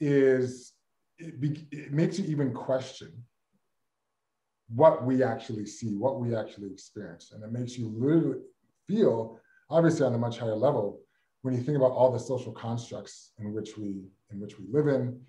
[0.00, 0.72] is
[1.18, 3.12] it, be, it makes you even question
[4.74, 7.32] what we actually see what we actually experience.
[7.32, 8.40] And it makes you literally
[8.86, 9.38] feel
[9.70, 11.00] obviously on a much higher level
[11.42, 14.88] when you think about all the social constructs in which we in which we live
[14.88, 15.20] in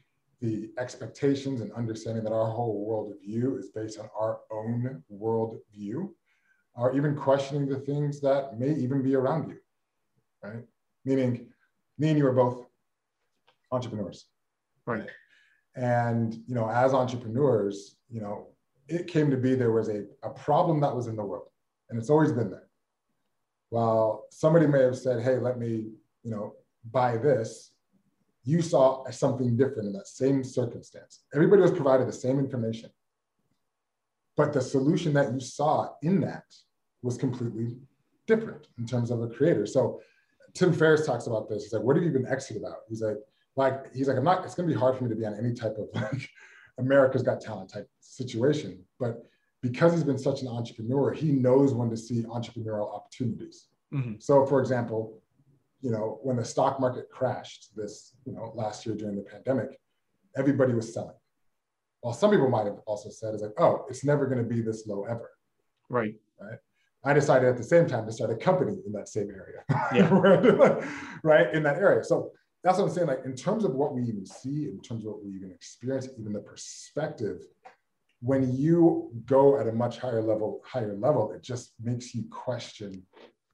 [0.41, 5.57] the expectations and understanding that our whole world view is based on our own world
[5.73, 6.15] view
[6.75, 9.57] or even questioning the things that may even be around you,
[10.43, 10.63] right?
[11.05, 11.47] Meaning,
[11.97, 12.65] me and you are both
[13.71, 14.25] entrepreneurs,
[14.85, 15.07] right?
[15.75, 18.47] And you know, as entrepreneurs, you know,
[18.87, 21.49] it came to be there was a, a problem that was in the world,
[21.89, 22.67] and it's always been there.
[23.69, 25.87] While somebody may have said, "Hey, let me,
[26.23, 26.53] you know,
[26.91, 27.71] buy this,"
[28.43, 31.23] you saw something different in that same circumstance.
[31.33, 32.89] Everybody was provided the same information,
[34.37, 36.43] but the solution that you saw in that
[37.01, 37.77] was completely
[38.27, 39.65] different in terms of a creator.
[39.65, 40.01] So
[40.53, 41.63] Tim Ferriss talks about this.
[41.63, 42.77] He's like, what have you been exit about?
[42.87, 43.17] He's like,
[43.55, 45.53] like, he's like, I'm not, it's gonna be hard for me to be on any
[45.53, 46.29] type of like
[46.77, 48.83] America's Got Talent type situation.
[48.99, 49.23] But
[49.61, 53.67] because he's been such an entrepreneur, he knows when to see entrepreneurial opportunities.
[53.93, 54.15] Mm-hmm.
[54.19, 55.21] So for example,
[55.81, 59.79] you know, when the stock market crashed this, you know, last year during the pandemic,
[60.35, 61.15] everybody was selling.
[62.05, 64.61] Well, some people might have also said, "Is like, oh, it's never going to be
[64.61, 65.31] this low ever."
[65.89, 66.13] Right.
[66.39, 66.59] Right.
[67.03, 69.63] I decided at the same time to start a company in that same area.
[69.91, 70.09] Yeah.
[71.23, 71.51] right.
[71.51, 72.03] In that area.
[72.03, 72.31] So
[72.63, 73.07] that's what I'm saying.
[73.07, 76.07] Like in terms of what we even see, in terms of what we even experience,
[76.19, 77.41] even the perspective,
[78.21, 83.01] when you go at a much higher level, higher level, it just makes you question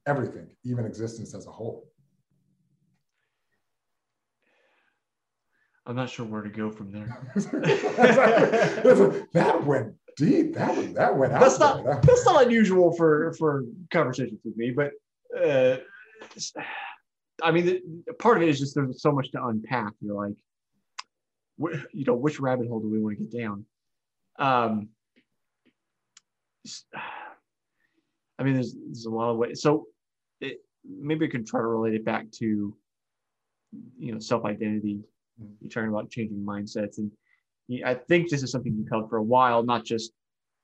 [0.06, 1.88] everything, even existence as a whole.
[5.86, 7.28] I'm not sure where to go from there.
[9.34, 10.54] that went deep.
[10.54, 11.84] That went, that went that's out.
[11.84, 14.92] Not, that's not unusual for for conversations with me, but
[15.36, 15.78] uh,
[17.42, 17.82] I mean, the,
[18.14, 19.92] part of it is just there's so much to unpack.
[20.00, 20.36] You're like,
[21.60, 23.64] wh- you know, which rabbit hole do we want to get down?
[24.38, 24.88] Um,
[28.38, 29.62] I mean, there's there's a lot of ways.
[29.62, 29.86] So
[30.40, 32.76] it, maybe I can try to relate it back to,
[33.98, 35.00] you know, self identity.
[35.60, 37.10] You're talking about changing mindsets and
[37.84, 40.12] I think this is something you've held for a while, not just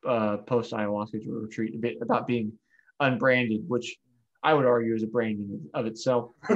[0.07, 2.53] uh, post ayahuasca retreat, a bit about being
[3.01, 3.97] unbranded, which
[4.43, 6.33] I would argue is a branding of itself.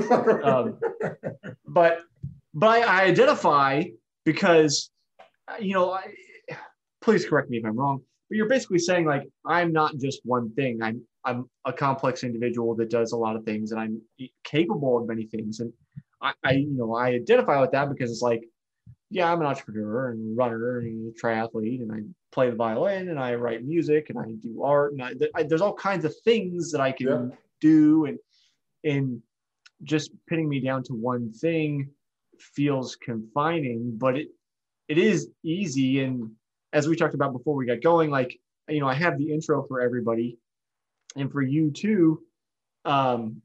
[0.42, 0.78] um,
[1.66, 2.00] but
[2.54, 3.84] but I identify
[4.24, 4.90] because
[5.60, 6.14] you know, I,
[7.00, 10.52] please correct me if I'm wrong, but you're basically saying like I'm not just one
[10.54, 10.82] thing.
[10.82, 14.00] I'm I'm a complex individual that does a lot of things, and I'm
[14.44, 15.60] capable of many things.
[15.60, 15.72] And
[16.22, 18.44] I, I you know I identify with that because it's like
[19.10, 21.98] yeah, I'm an entrepreneur and runner and triathlete, and I
[22.32, 25.60] play the violin and I write music and I do art and I, I, there's
[25.60, 27.36] all kinds of things that I can yeah.
[27.60, 28.18] do, and
[28.84, 29.22] and
[29.82, 31.90] just pinning me down to one thing
[32.38, 34.28] feels confining, but it
[34.88, 36.00] it is easy.
[36.00, 36.30] And
[36.72, 39.62] as we talked about before we got going, like you know, I have the intro
[39.66, 40.38] for everybody,
[41.16, 42.22] and for you too.
[42.84, 43.42] Um,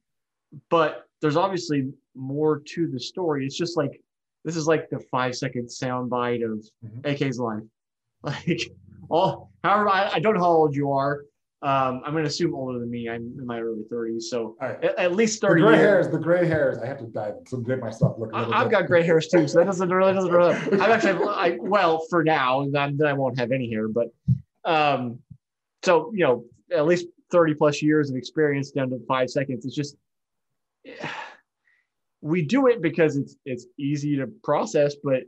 [0.70, 3.46] but there's obviously more to the story.
[3.46, 4.02] It's just like
[4.44, 7.00] this is like the five second sound bite of mm-hmm.
[7.06, 7.64] AK's life.
[8.24, 8.72] Like
[9.10, 11.22] all, however, I, I, don't know how old you are.
[11.62, 13.08] Um, I'm going to assume older than me.
[13.08, 14.84] I'm in my early 30s, so right.
[14.84, 15.86] at, at, least 30 the gray years.
[15.86, 16.10] hairs.
[16.10, 16.80] The gray hairs.
[16.80, 18.36] I have to dive to get myself looking.
[18.36, 20.56] I, have got gray hairs too, so that doesn't really doesn't really.
[20.82, 23.88] I'm actually I, well for now, and then, then I won't have any hair.
[23.88, 24.08] But
[24.66, 25.20] um,
[25.84, 26.44] so you know,
[26.76, 29.66] at least 30 plus years of experience down to five seconds.
[29.66, 29.96] It's just
[32.22, 35.24] we do it because it's it's easy to process, but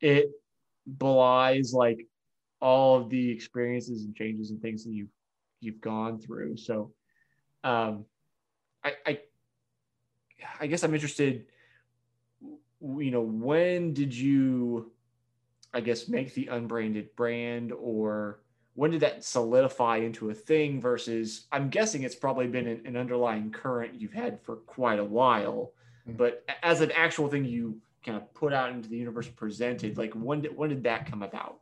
[0.00, 0.30] it
[0.98, 2.06] belies like
[2.60, 5.08] all of the experiences and changes and things that you've
[5.60, 6.56] you've gone through.
[6.56, 6.92] So
[7.64, 8.04] um
[8.84, 9.20] I I
[10.58, 11.46] I guess I'm interested
[12.42, 14.90] you know when did you
[15.72, 18.40] I guess make the unbranded brand or
[18.80, 22.96] when did that solidify into a thing versus I'm guessing it's probably been an, an
[22.96, 25.72] underlying current you've had for quite a while
[26.08, 26.16] Mm-hmm.
[26.16, 30.12] But as an actual thing you kind of put out into the universe presented like
[30.14, 31.58] when did when did that come about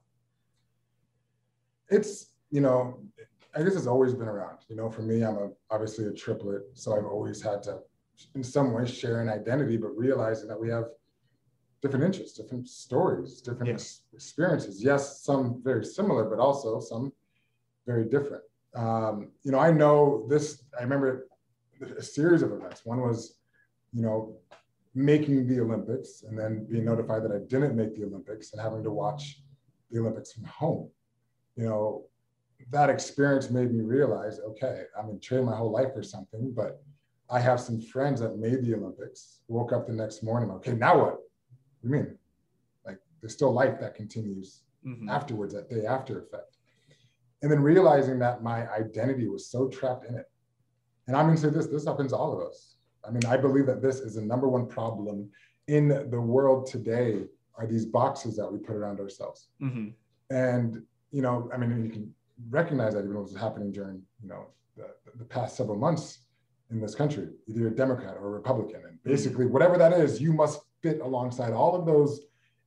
[1.89, 3.01] it's you know
[3.57, 6.63] i guess it's always been around you know for me i'm a obviously a triplet
[6.75, 7.81] so i've always had to
[8.37, 10.85] in some way share an identity but realizing that we have
[11.83, 14.17] different interests different stories different Yeah.
[14.17, 17.13] experiences yes some very similar but also some
[17.87, 18.43] very different
[18.75, 21.29] um, you know i know this i remember
[21.97, 23.39] a series of events one was
[23.93, 24.37] you know
[24.95, 28.83] making the olympics and then being notified that i didn't make the olympics and having
[28.83, 29.43] to watch
[29.91, 30.91] the olympics from home
[31.59, 32.05] you know,
[32.71, 36.81] that experience made me realize, okay, I'm in training my whole life for something, but
[37.29, 40.99] I have some friends that made the Olympics, woke up the next morning, okay, now
[40.99, 41.17] what?
[41.81, 42.19] What do you mean?
[42.85, 45.11] Like there's still life that continues Mhm.
[45.11, 46.57] afterwards, that day after effect.
[47.43, 50.31] And then realizing that my identity was so trapped in it.
[51.07, 52.77] And I'm gonna say this, this happens to all of us.
[53.05, 55.31] I mean, I believe that this is the number one problem
[55.67, 59.49] in the world today are these boxes that we put around ourselves.
[59.61, 59.95] Mhm.
[60.31, 62.15] And you know, I mean, you can
[62.51, 66.27] recognize that even was happening during, you know, the, the past several months
[66.71, 68.85] in this country, either you're a Democrat or a Republican.
[68.85, 72.21] And basically, whatever that is, you must fit alongside all of those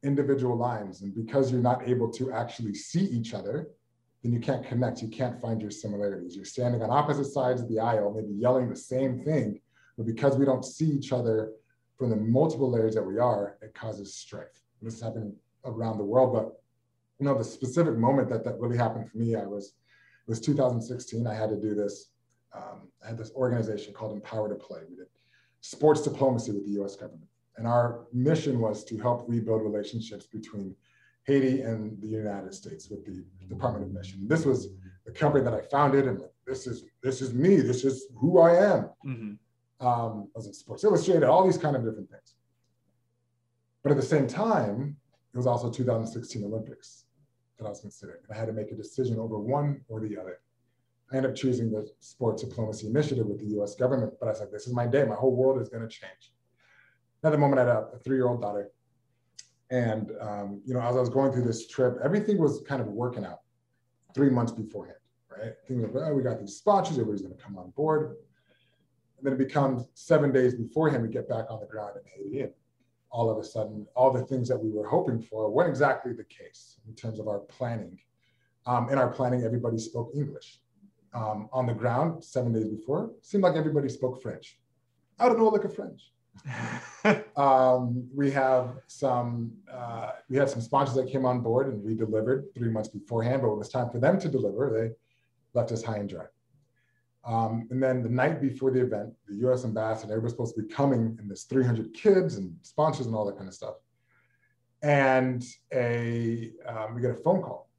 [0.04, 1.02] individual lines.
[1.02, 3.70] And because you're not able to actually see each other,
[4.24, 5.02] then you can't connect.
[5.02, 6.36] You can't find your similarities.
[6.36, 9.60] You're standing on opposite sides of the aisle, maybe yelling the same thing,
[9.98, 11.52] but because we don't see each other
[11.98, 14.62] from the multiple layers that we are, it causes strife.
[14.80, 16.62] And this is happening around the world, but
[17.20, 19.76] you know, the specific moment that that really happened for me, I was,
[20.28, 21.28] it was 2016.
[21.28, 22.10] I had to do this.
[22.54, 24.80] Um, I had this organization called Empower to Play.
[24.90, 25.06] We did
[25.62, 26.96] sports diplomacy with the U.S.
[26.96, 27.28] government,
[27.62, 30.76] and our mission was to help rebuild relationships between
[31.26, 34.28] Haiti and the United States with the Department of Mission.
[34.28, 34.70] This was
[35.06, 37.58] the company that I founded, and this is this is me.
[37.58, 38.90] This is who I am.
[39.06, 39.38] Mhm.
[39.80, 42.34] Um, I was in Sports Illustrated, all these kind of different things.
[43.84, 44.98] But at the same time,
[45.32, 47.06] it was also 2016 Olympics
[47.60, 48.22] that I was considering.
[48.32, 50.40] I had to make a decision over one or the other.
[51.12, 54.40] I ended up choosing the sports diplomacy initiative with the US government, but I was
[54.40, 55.04] like, this is my day.
[55.06, 56.34] My whole world is going to change.
[57.24, 58.72] At the moment, I had a, a three year old daughter.
[59.70, 62.88] And, um, you know, as I was going through this trip, everything was kind of
[62.88, 63.40] working out
[64.14, 64.98] three months beforehand,
[65.30, 65.54] right?
[65.68, 68.18] Things like, oh, we got these sponsors, everybody's going to come on board.
[69.18, 72.42] And then it becomes seven days beforehand, we get back on the ground in Haiti.
[72.42, 72.52] And
[73.12, 76.26] all of a sudden, all the things that we were hoping for weren't exactly the
[76.26, 77.98] case in terms of our planning.
[78.66, 80.60] Um, in our planning, everybody spoke English.
[81.14, 84.60] Um, on the ground, seven days before, seemed like everybody spoke French.
[85.20, 86.12] I don't know a French.
[87.36, 91.96] Um, we have some, uh, we had some sponsors that came on board and we
[91.96, 95.72] delivered three months beforehand, but when it was time for them to deliver, they left
[95.72, 96.26] us high and dry.
[97.24, 100.68] Um, and then the night before the event, the US ambassador, everybody's supposed to be
[100.68, 103.76] coming, and there's 300 kids and sponsors and all that kind of stuff.
[104.82, 107.70] And a, um, we get a phone call,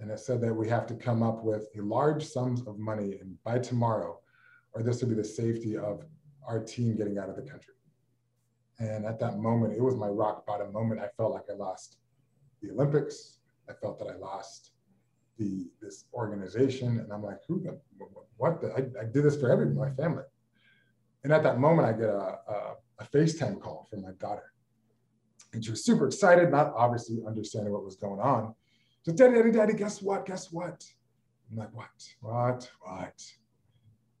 [0.00, 3.18] and it said that we have to come up with a large sums of money
[3.20, 4.20] and by tomorrow,
[4.72, 6.04] or this will be the safety of
[6.46, 7.74] our team getting out of the country.
[8.82, 11.00] And at that moment, it was my rock bottom moment.
[11.00, 11.98] I felt like I lost
[12.60, 13.38] the Olympics.
[13.70, 14.72] I felt that I lost
[15.38, 17.80] the this organization, and I'm like, who the
[18.36, 18.60] what?
[18.60, 20.24] The, I, I did this for everyone, my family.
[21.22, 24.52] And at that moment, I get a, a, a FaceTime call from my daughter,
[25.52, 28.52] and she was super excited, not obviously understanding what was going on.
[29.04, 30.26] So, "Daddy, Daddy, Daddy, guess what?
[30.26, 30.84] Guess what?"
[31.52, 31.86] I'm like, "What?
[32.20, 32.68] What?
[32.80, 33.22] What?"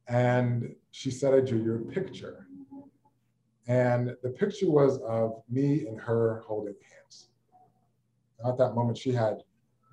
[0.06, 2.46] And she said, "I drew you a picture."
[3.68, 7.28] And the picture was of me and her holding hands.
[8.44, 9.42] At that moment, she had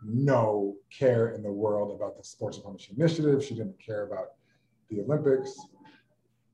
[0.04, 3.44] no care in the world about the Sports Diplomacy Initiative.
[3.44, 4.30] She didn't care about
[4.90, 5.56] the Olympics.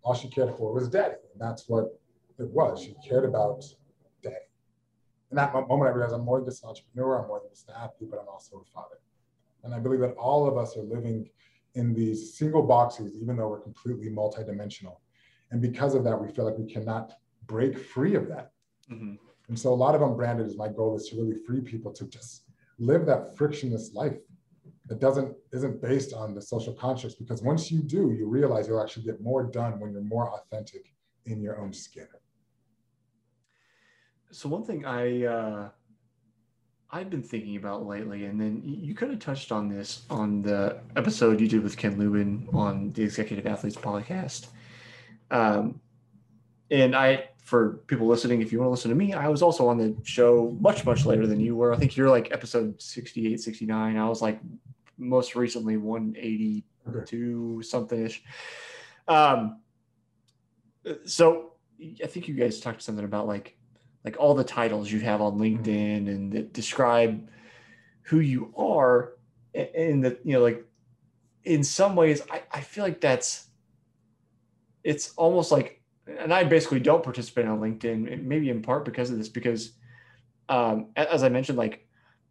[0.03, 1.15] All she cared for was daddy.
[1.31, 1.99] And that's what
[2.37, 2.81] it was.
[2.81, 3.63] She cared about
[4.21, 4.35] daddy.
[5.31, 7.69] In that moment, I realized I'm more than just an entrepreneur, I'm more than just
[7.69, 8.99] an athlete, but I'm also a father.
[9.63, 11.29] And I believe that all of us are living
[11.73, 14.97] in these single boxes, even though we're completely multidimensional.
[15.51, 17.13] And because of that, we feel like we cannot
[17.47, 18.51] break free of that.
[18.89, 19.17] Mhm.
[19.47, 22.05] And so a lot of unbranded is my goal is to really free people to
[22.07, 24.17] just live that frictionless life
[24.87, 28.81] that doesn't isn't based on the social constructs because once you do, you realize you'll
[28.81, 30.93] actually get more done when you're more authentic
[31.25, 32.07] in your own skin.
[34.31, 35.69] So one thing I uh,
[36.91, 40.79] I've been thinking about lately, and then you kind of touched on this on the
[40.95, 44.47] episode you did with Ken Lubin on the Executive Athletes podcast.
[45.31, 45.79] Um,
[46.71, 49.67] and I, for people listening, if you want to listen to me, I was also
[49.67, 51.73] on the show much much later than you were.
[51.73, 53.97] I think you're like episode 68, 69.
[53.97, 54.39] I was like
[54.97, 58.23] most recently 182 something ish.
[59.07, 59.59] Um,
[61.05, 61.53] so
[62.03, 63.57] I think you guys talked something about like
[64.03, 65.63] like all the titles you have on Mm-hmm.
[65.63, 67.29] LinkedIn and that describe
[68.03, 69.13] who you are
[69.53, 70.63] and that you know like
[71.43, 73.44] in some ways I, I feel like that's
[74.85, 79.17] it's almost like and I basically don't participate on LinkedIn maybe in part because of
[79.17, 79.73] this because
[80.47, 81.87] um, as I mentioned like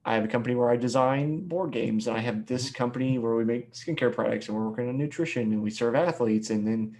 [0.07, 3.35] I have a company where I design board games and I have this company where
[3.35, 6.97] we make skincare products and we're working on nutrition and we serve athletes and then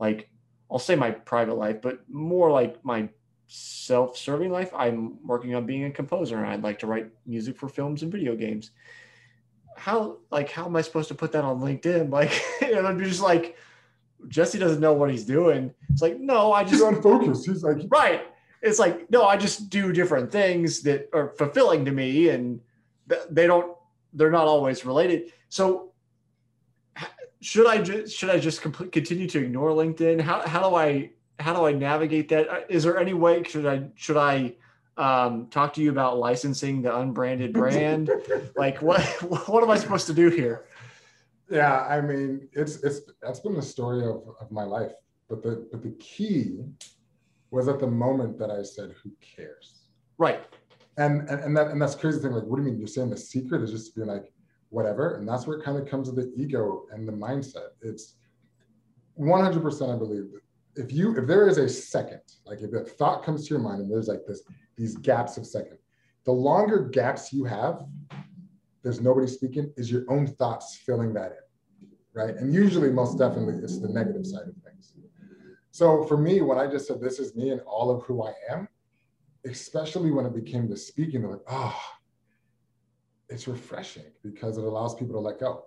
[0.00, 0.30] like
[0.70, 3.08] I'll say my private life but more like my
[3.46, 7.68] self-serving life i'm working on being a composer and i'd like to write music for
[7.68, 8.70] films and video games.
[9.76, 12.08] How like how am i supposed to put that on linkedin?
[12.18, 13.56] Like you know, be just like
[14.28, 15.72] jesse doesn't know what he's doing.
[15.90, 17.46] It's like no i just He's unfocused.
[17.46, 18.26] He's like, right.
[18.62, 22.60] It's like no i just do different things that are fulfilling to me and
[23.30, 23.76] they don't
[24.12, 25.32] they're not always related.
[25.48, 25.92] So
[27.40, 30.20] should i just should i just complete, continue to ignore linkedin?
[30.20, 32.48] How, how do i how do i navigate that?
[32.48, 34.54] Uh, there any way should i should i
[34.96, 38.10] um, talk to you about licensing the unbranded brand?
[38.56, 39.00] Like what
[39.48, 40.64] what am i supposed to do here
[41.50, 44.92] Yeah, I mean, it's it's that's been the story of, of my life.
[45.28, 46.60] But the but the key
[47.50, 49.82] was at the moment that I said, "Who cares?"
[50.18, 50.44] right
[50.96, 52.32] And and, and that and that's crazy thing.
[52.32, 52.78] Like, what do you mean?
[52.78, 54.32] You're saying the secret is just to be like,
[54.70, 55.14] whatever.
[55.14, 57.70] And that's where it kind of comes to the ego and the mindset.
[57.80, 58.16] It's
[59.14, 59.62] 100.
[59.62, 60.40] percent I believe that
[60.76, 63.80] if you if there is a second, like if a thought comes to your mind
[63.80, 64.42] and there's like this
[64.76, 65.78] these gaps of second,
[66.24, 67.84] the longer gaps you have,
[68.84, 72.36] there's nobody speaking, is your own thoughts filling that in, right?
[72.36, 74.92] And usually, most definitely, it's the negative side of things.
[75.70, 78.32] So for me, when I just said this is me and all of who I
[78.48, 78.68] am,
[79.46, 81.80] especially when it became the speaking, they're like, oh,
[83.28, 85.64] it's refreshing because it allows people to let go,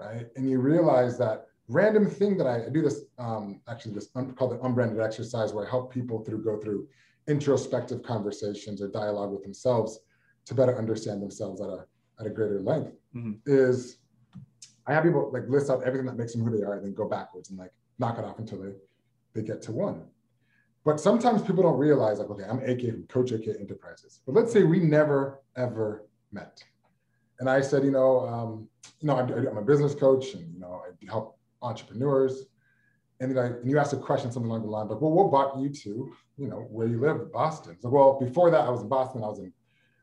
[0.00, 0.26] right?
[0.34, 4.32] And you realize that random thing that I, I do this um, actually this un,
[4.32, 6.88] called the unbranded exercise where I help people through go through
[7.28, 10.00] introspective conversations or dialogue with themselves
[10.46, 11.86] to better understand themselves at a
[12.20, 13.40] at a greater length Mhm.
[13.46, 13.98] is
[14.86, 16.94] I have people like list out everything that makes them who they are and then
[16.94, 18.72] go backwards and like knock it off until they
[19.32, 20.08] they get to one.
[20.84, 24.20] But sometimes people don't realize like, okay, I'm AK from Coach AK Enterprises.
[24.26, 26.62] But let's say we never ever met.
[27.40, 28.68] And I said, you know, um,
[29.00, 32.44] you know, I'm, I'm a business coach and you know, I help entrepreneurs.
[33.20, 35.30] And then I, and you asked a question, something along the line, like, well, what
[35.30, 37.76] brought you to, you know, where you live, Boston?
[37.82, 39.52] Like, well, before that, I was in Boston, I was in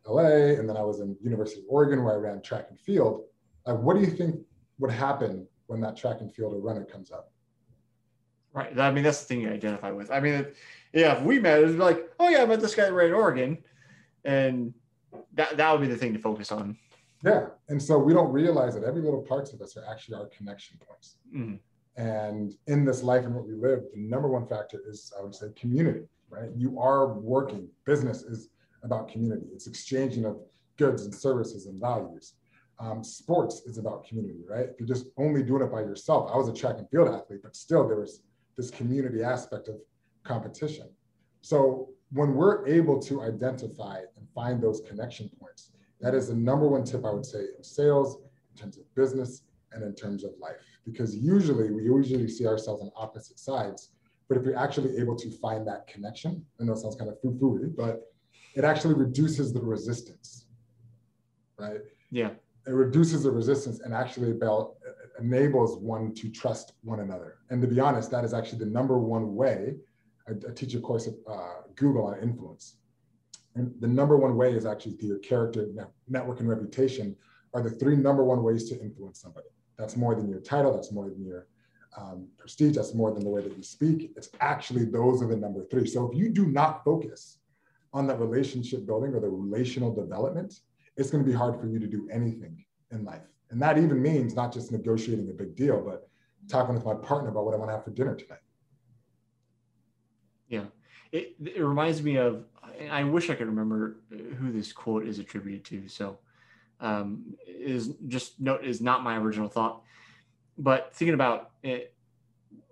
[0.06, 3.24] LA, and then I was in University of Oregon where I ran track and field.
[3.66, 4.38] Like, what do you think
[4.80, 7.32] would happen when that track and field or runner comes up?
[8.54, 8.78] Right.
[8.78, 10.12] I mean, that's the thing you identify with.
[10.12, 10.46] I mean,
[10.94, 13.14] yeah, if we met, it'd be like, oh yeah, I met this guy right in
[13.14, 13.58] Oregon,
[14.26, 14.74] and
[15.34, 16.78] that that would be the thing to focus on.
[17.24, 17.48] Yeah.
[17.70, 20.80] And so we don't realize that every little parts of us are actually our connection
[20.86, 21.18] points.
[21.34, 21.60] Mhm.
[21.96, 25.36] And in this life and what we live, the number one factor is, I would
[25.36, 26.50] say, community, right?
[26.56, 27.70] You are working.
[27.86, 28.50] Business is
[28.84, 29.48] about community.
[29.54, 30.38] It's exchanging of
[30.78, 32.34] goods and services and values.
[32.80, 34.66] Um, sports is about community, right?
[34.70, 37.42] If you're just only doing it by yourself, I was a track and field athlete,
[37.44, 38.24] but still there was
[38.58, 39.76] this community aspect of
[40.24, 40.90] competition.
[41.42, 46.68] So when we're able to identify and find those connection points, that is the number
[46.68, 48.18] one tip I would say in sales,
[48.52, 50.56] in terms of business, and in terms of life.
[50.84, 53.92] Because usually we usually see ourselves on opposite sides.
[54.28, 57.22] But if you're actually able to find that connection, I know it sounds kind of
[57.22, 58.11] foo-foo but
[58.56, 60.46] it actually reduces the resistance,
[61.58, 61.82] right?
[62.12, 62.32] Yeah.
[62.68, 64.76] It reduces the resistance and actually about,
[65.20, 67.38] enables one to trust one another.
[67.50, 69.76] And to be honest, that is actually the number one way.
[70.28, 72.78] I, I teach a course at uh, Google on influence.
[73.56, 75.68] And the number one way is actually through your character,
[76.08, 77.16] network, and reputation
[77.54, 79.48] are the three number one ways to influence somebody.
[79.78, 81.48] That's more than your title, that's more than your
[81.98, 84.14] um, prestige, that's more than the way that you speak.
[84.16, 85.86] It's actually those are the number three.
[85.86, 87.40] So if you do not focus
[87.94, 90.62] on that relationship building or the relational development,
[90.98, 93.22] it's going to be hard for you to do anything in life.
[93.50, 96.10] And that even means not just negotiating a big deal, but
[96.48, 98.40] talking with my partner about what I want to have for dinner tonight.
[100.48, 100.66] Yeah.
[101.12, 102.46] It, it reminds me of,
[102.90, 105.88] I wish I could remember who this quote is attributed to.
[105.88, 106.20] So,
[106.80, 109.84] um, is just note is not my original thought,
[110.58, 111.94] but thinking about it,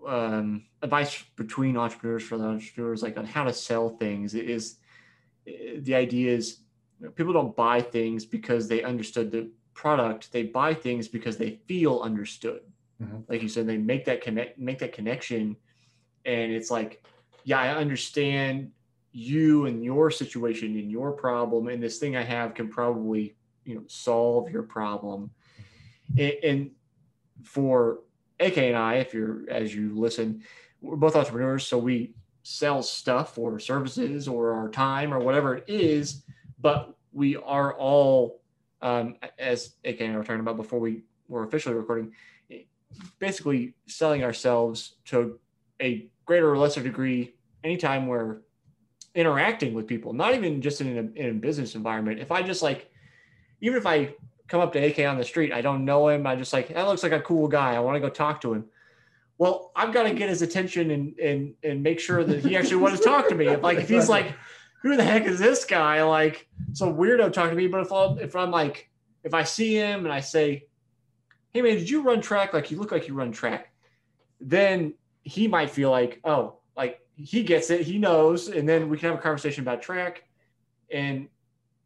[0.08, 4.78] um, advice between entrepreneurs for the entrepreneurs, like on how to sell things is
[5.80, 6.60] the idea is
[7.00, 10.32] you know, people don't buy things because they understood the product.
[10.32, 12.62] They buy things because they feel understood.
[13.02, 13.24] Mhm.
[13.30, 15.56] Like you said, they make that connect, make that connection.
[16.26, 17.04] And it's like,
[17.45, 18.72] yeah, I understand
[19.12, 21.70] you and your situation and your problem.
[21.70, 25.32] And this thing I have can probably, you know, solve your problem.
[26.18, 26.72] And, and
[27.43, 28.02] for
[28.39, 30.43] AK and I, if you're, as you listen,
[30.82, 31.66] we're both entrepreneurs.
[31.66, 32.14] So we,
[32.44, 36.24] sell stuff or services or our time or whatever it is,
[36.60, 38.42] but we are all,
[38.82, 42.14] um, as AK and I were talking about before we were officially recording,
[43.20, 45.40] basically selling ourselves to
[45.82, 47.34] a greater or lesser degree
[47.64, 48.38] anytime we're
[49.16, 52.20] interacting with people, not even just in a, in a business environment.
[52.20, 52.92] If I just like,
[53.62, 54.14] even if I
[54.48, 56.88] come up to AK on the street, I don't know him, I just like, that
[56.88, 57.76] looks like a cool guy.
[57.76, 58.66] I want to go talk to him.
[59.40, 62.76] Well, I've got to get his attention and and and make sure that he actually
[62.76, 63.48] wants to talk to me.
[63.48, 64.36] If like if he's like,
[64.84, 66.04] who the heck is this guy?
[66.04, 67.68] Like some weirdo talking to me.
[67.68, 68.92] But if I'm if I'm like
[69.24, 70.68] if I see him and I say,
[71.52, 72.54] hey man, did you run track?
[72.54, 73.72] Like you look like you run track.
[74.42, 78.98] Then he might feel like, oh, like he gets it, he knows, and then we
[78.98, 80.24] can have a conversation about track.
[80.92, 81.30] And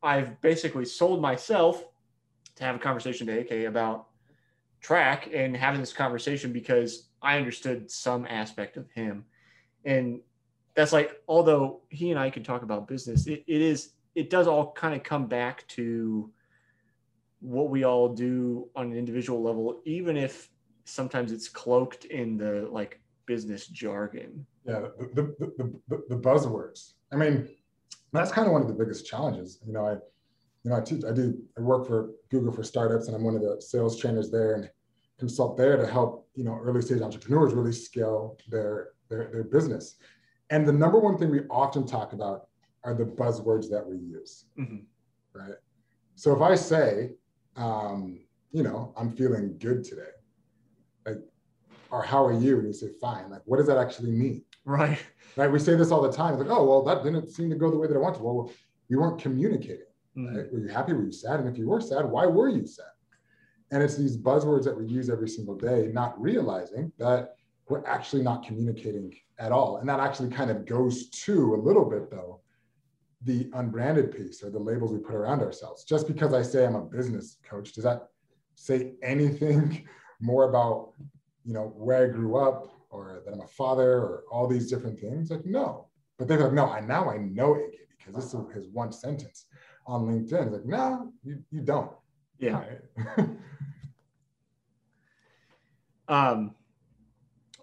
[0.02, 1.84] I've basically sold myself
[2.56, 4.08] to have a conversation to AK about
[4.82, 9.26] track and having this conversation because I understood some aspect of him.
[9.86, 10.20] And
[10.76, 14.48] that's like, although he and I can talk about business, it, it is, it does
[14.48, 16.32] all kind of come back to
[17.40, 20.50] what we all do on an individual level, even if
[20.86, 24.46] sometimes it's cloaked in the like business jargon.
[24.66, 26.94] Yeah, the, the, the, the buzzwords.
[27.12, 27.50] I mean,
[28.12, 29.60] that's kind of one of the biggest challenges.
[29.66, 29.94] You know, I,
[30.64, 33.36] you know, I teach, I do, I work for Google for startups, and I'm one
[33.36, 34.70] of the sales trainers there, and
[35.20, 39.96] consult there to help you know early stage entrepreneurs really scale their their, their business.
[40.50, 42.48] And the number one thing we often talk about
[42.84, 44.80] are the buzzwords that we use, mm-hmm.
[45.34, 45.56] right?
[46.16, 47.12] So if I say,
[47.56, 48.20] um,
[48.52, 50.12] you know, I'm feeling good today,
[51.06, 51.18] like,
[51.92, 52.58] or how are you?
[52.60, 54.44] And you say fine, like, what does that actually mean?
[54.66, 55.00] Right.
[55.36, 55.52] Right.
[55.52, 56.34] We say this all the time.
[56.34, 58.22] It's like, oh, well, that didn't seem to go the way that I wanted.
[58.22, 58.52] Well,
[58.90, 59.88] we weren't communicating.
[60.16, 60.36] Mm-hmm.
[60.36, 60.54] Right?
[60.54, 60.94] Were you happy?
[60.94, 61.40] Were you sad?
[61.40, 62.86] And if you were sad, why were you sad?
[63.74, 67.34] And it's these buzzwords that we use every single day, not realizing that
[67.68, 69.78] we're actually not communicating at all.
[69.78, 72.42] And that actually kind of goes to a little bit, though,
[73.24, 75.86] the unbranded piece or the labels we put around ourselves.
[75.86, 78.10] Just because I say I'm a business coach, does that
[78.54, 79.88] say anything
[80.22, 80.92] more about,
[81.44, 85.00] you know, where I grew up or that I'm a father or all these different
[85.00, 85.32] things?
[85.32, 85.88] Like, no.
[86.20, 89.48] But they're like, no, I now I know AK because this is his one sentence
[89.88, 90.44] on LinkedIn.
[90.46, 91.90] It's like, no, you, you don't.
[92.40, 92.64] Yeah.
[96.08, 96.56] um,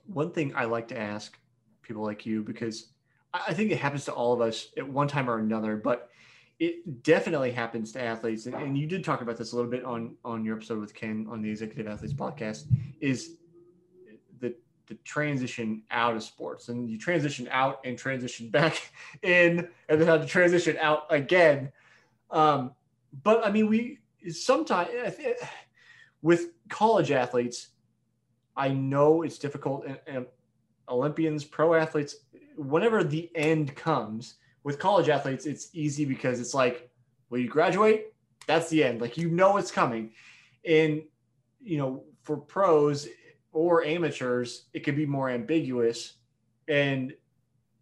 [0.07, 1.39] one thing I like to ask
[1.83, 2.89] people like you because
[3.33, 6.11] I think it happens to all of us at one time or another, but
[6.59, 8.47] it definitely happens to athletes.
[8.47, 10.95] And, and you did talk about this a little bit on on your episode with
[10.95, 12.64] Ken on the Executive Athletes podcast.
[13.01, 13.37] Is
[14.41, 14.55] the
[14.87, 18.93] the transition out of sports and you transition out and transition back
[19.23, 21.73] in and then have to transition out again.
[22.31, 22.73] Um,
[23.23, 23.99] but I mean, we
[24.31, 24.91] sometimes
[26.23, 27.68] with college athletes,
[28.57, 30.27] I know it's difficult and, and
[30.89, 32.16] Olympians, pro athletes,
[32.57, 36.91] whenever the end comes with college athletes, it's easy because it's like,
[37.31, 38.12] well, you graduate,
[38.47, 39.01] that's the end.
[39.01, 40.11] Like you know it's coming.
[40.66, 41.03] And
[41.62, 43.09] you know, for pros
[43.53, 46.14] or amateurs, it can be more ambiguous.
[46.68, 47.14] And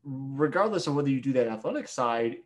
[0.04, 2.38] regardless of whether you do that athletic side,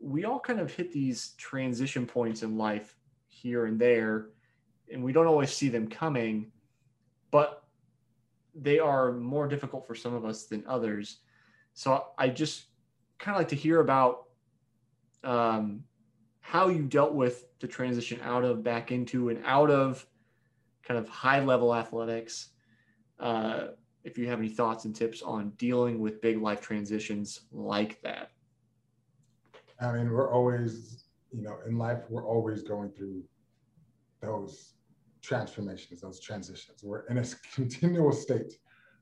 [0.00, 2.96] we all kind of hit these transition points in life
[3.46, 4.26] here and there,
[4.92, 6.50] and we don't always see them coming,
[7.30, 7.62] but
[8.54, 11.18] they are more difficult for some of us than others.
[11.74, 12.64] So I just
[13.18, 14.24] kind of like to hear about
[15.22, 15.84] um,
[16.40, 20.04] how you dealt with the transition out of back into and out of
[20.82, 22.48] kind of high level athletics.
[23.20, 23.68] Uh,
[24.02, 28.30] if you have any thoughts and tips on dealing with big life transitions like that.
[29.80, 33.22] I mean, we're always, you know, in life, we're always going through
[34.20, 34.74] those
[35.22, 36.82] transformations, those transitions.
[36.82, 38.58] We're in a continual state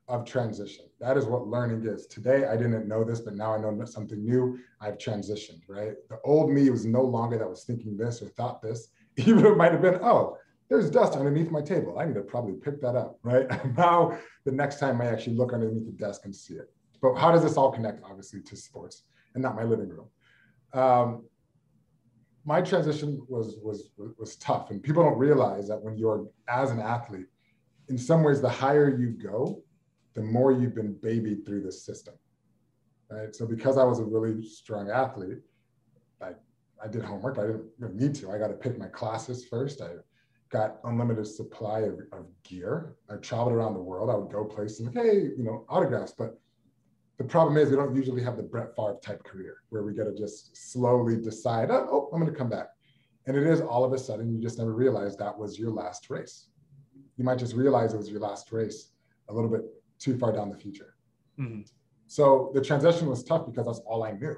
[0.08, 0.84] of transition.
[1.00, 2.06] That is what learning is.
[2.06, 4.58] Today, I didn't know this, but now I know something new.
[4.80, 5.94] I've transitioned, right?
[6.10, 8.88] The old me was no longer that was thinking this or thought this.
[9.16, 10.36] Even it might have been, oh,
[10.68, 11.98] there's dust underneath my table.
[11.98, 13.46] I need to probably pick that up, right?
[13.76, 16.70] now, the next time I actually look underneath the desk and see it.
[17.00, 19.02] But how does this all connect, obviously, to sports
[19.34, 20.08] and not my living room?
[20.72, 21.24] Um,
[22.44, 24.70] my transition was, was, was tough.
[24.70, 27.26] And people don't realize that when you're, as an athlete,
[27.88, 29.62] in some ways, the higher you go,
[30.14, 32.14] the more you've been babied through the system.
[33.10, 33.34] Right.
[33.34, 35.38] So because I was a really strong athlete,
[36.20, 36.30] I,
[36.82, 37.38] I did homework.
[37.38, 38.30] I didn't really need to.
[38.30, 39.80] I got to pick my classes first.
[39.80, 39.90] I
[40.50, 42.96] got unlimited supply of, of gear.
[43.10, 44.10] I traveled around the world.
[44.10, 46.14] I would go places, hey, you know, autographs.
[46.16, 46.38] But
[47.18, 50.04] the problem is we don't usually have the Brett Favre type career where we got
[50.04, 52.68] to just slowly decide, oh, oh I'm going to come back.
[53.26, 56.10] And it is all of a sudden, you just never realize that was your last
[56.10, 56.48] race.
[57.16, 58.90] You might just realize it was your last race
[59.28, 59.62] a little bit
[59.98, 60.96] too far down the future.
[61.38, 61.62] Mm-hmm.
[62.06, 64.36] So the transition was tough because that's all I knew.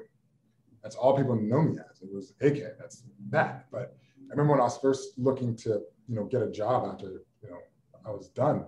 [0.83, 2.01] That's all people know me as.
[2.01, 2.79] It was AK.
[2.79, 3.67] That's that.
[3.73, 3.97] But
[4.29, 7.51] I remember when I was first looking to, you know, get a job after, you
[7.51, 7.59] know,
[8.07, 8.67] I was done,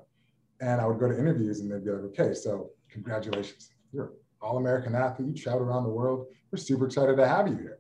[0.61, 4.95] and I would go to interviews and they'd be like, okay, so congratulations, you're all-American
[4.95, 6.27] athlete, you travel around the world.
[6.51, 7.79] We're super excited to have you here.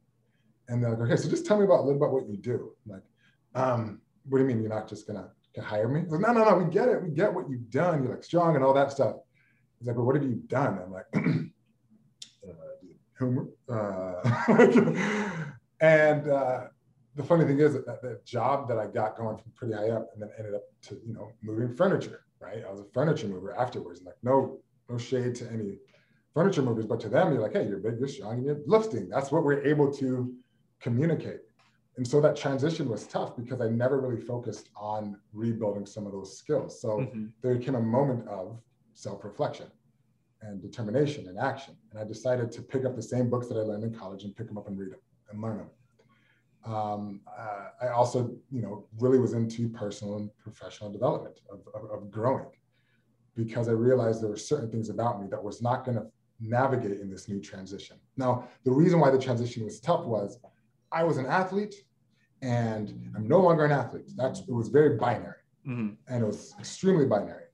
[0.69, 2.73] And they're like, okay, so just tell me about a little about what you do.
[2.85, 3.03] I'm like,
[3.55, 5.31] um, what do you mean you're not just gonna
[5.61, 6.03] hire me?
[6.09, 7.03] Like, no, no, no, we get it.
[7.03, 8.03] We get what you've done.
[8.03, 9.17] You're like strong and all that stuff.
[9.79, 10.79] He's like, well, what have you done?
[10.85, 11.07] I'm like,
[12.49, 12.53] uh,
[13.19, 13.47] humor.
[13.69, 14.21] Uh,
[15.81, 16.65] and uh,
[17.15, 20.23] the funny thing is that job that I got going from pretty high up and
[20.23, 22.63] then ended up to, you know, moving furniture, right?
[22.67, 24.03] I was a furniture mover afterwards.
[24.03, 25.79] Like, no, no shade to any
[26.35, 29.09] furniture movers, but to them, you're like, hey, you're big, you're strong, and you're lifting.
[29.09, 30.35] That's what we're able to
[30.81, 31.41] communicate.
[31.97, 36.12] And so that transition was tough because I never really focused on rebuilding some of
[36.12, 36.81] those skills.
[36.81, 37.26] So mm-hmm.
[37.43, 38.61] there came a moment of
[38.95, 39.66] self reflection
[40.43, 41.74] and determination and action.
[41.91, 44.37] And I decided to pick up the same books that I learned in college and
[44.37, 45.01] pick them up and read them
[45.31, 45.70] and learn them.
[46.72, 51.91] Um, uh, I also, you know, really was into personal and professional development of, of,
[51.91, 52.47] of growing
[53.35, 56.07] because I realized there were certain things about me that was not going to
[56.41, 57.97] navigate in this new transition.
[58.16, 60.39] Now, the reason why the transition was tough was
[60.93, 61.74] I was an athlete
[62.43, 64.11] and I'm no longer an athlete.
[64.16, 65.95] That's it was very binary mm-hmm.
[66.12, 67.45] and it was extremely binary.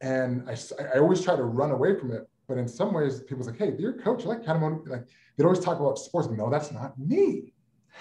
[0.00, 0.56] And I,
[0.94, 2.28] I always try to run away from it.
[2.48, 4.24] But in some ways, people's like, hey, you're a coach.
[4.24, 5.06] I like kind of like
[5.36, 6.28] they'd always talk about sports.
[6.28, 7.52] No, that's not me.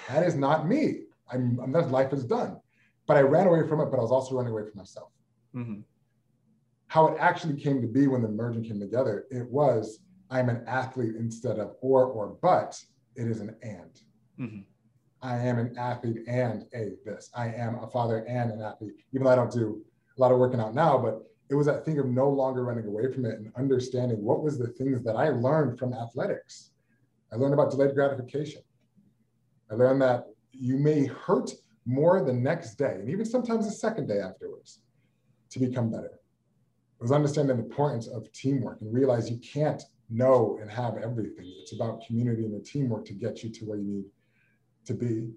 [0.10, 1.06] That is not me.
[1.32, 2.60] I'm, I'm that life is done.
[3.08, 5.10] But I ran away from it, but I was also running away from myself.
[5.56, 5.82] Mm-hmm.
[6.88, 10.64] How it actually came to be when the merging came together, it was I'm an
[10.68, 12.80] athlete instead of or or but.
[13.16, 14.02] It is an and.
[14.40, 14.60] Mm-hmm.
[15.22, 17.30] I am an athlete and a this.
[17.34, 18.94] I am a father and an athlete.
[19.14, 19.82] Even though I don't do
[20.18, 22.86] a lot of working out now, but it was that thing of no longer running
[22.86, 26.72] away from it and understanding what was the things that I learned from athletics.
[27.32, 28.62] I learned about delayed gratification.
[29.72, 31.52] I learned that you may hurt
[31.86, 34.80] more the next day and even sometimes the second day afterwards
[35.52, 36.20] to become better.
[37.00, 41.54] Was understanding the importance of teamwork and realize you can't know and have everything.
[41.62, 44.06] It's about community and the teamwork to get you to where you need
[44.86, 45.32] to be.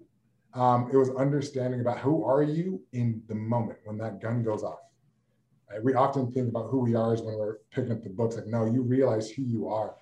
[0.53, 4.63] Um, it was understanding about who are you in the moment when that gun goes
[4.63, 4.79] off
[5.69, 5.83] Right?
[5.83, 8.35] We often think about who we are as when we're picking up the books.
[8.35, 9.95] Like, no, you realize who you are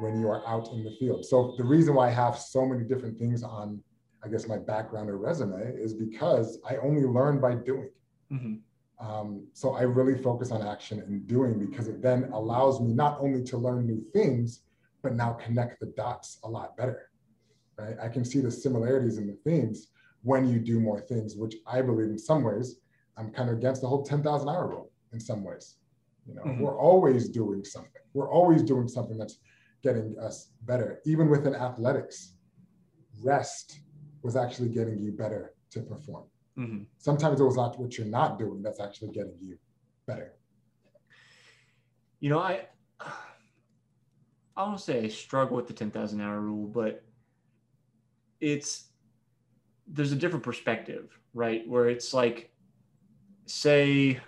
[0.00, 1.24] when you are out in the field.
[1.24, 3.80] So the reason why I have so many different things on,
[4.24, 7.90] I guess, my background or resume is because I only learn by doing.
[8.32, 8.54] Mm-hmm.
[9.00, 13.18] Um, so I really focus on action and doing because it then allows me not
[13.20, 14.62] only to learn new things,
[15.02, 17.10] but now connect the dots a lot better.
[17.76, 17.96] Right?
[18.00, 19.88] I can see the similarities in the themes
[20.22, 22.76] when you do more things, which I believe in some ways
[23.16, 25.76] I'm kind of against the whole 10,000 hour rule in some ways.
[26.26, 26.62] You know, mm-hmm.
[26.62, 27.90] we're always doing something.
[28.14, 29.38] We're always doing something that's
[29.82, 31.00] getting us better.
[31.04, 32.34] Even within athletics,
[33.22, 33.80] rest
[34.22, 36.24] was actually getting you better to perform.
[36.58, 36.84] Mm-hmm.
[36.98, 39.58] Sometimes it was not what you're not doing that's actually getting you
[40.06, 40.34] better.
[42.20, 42.66] You know, I
[44.56, 47.02] I don't say I struggle with the 10,000 hour rule, but
[48.40, 48.84] it's
[49.86, 51.68] there's a different perspective, right?
[51.68, 52.50] Where it's like,
[53.46, 54.20] say,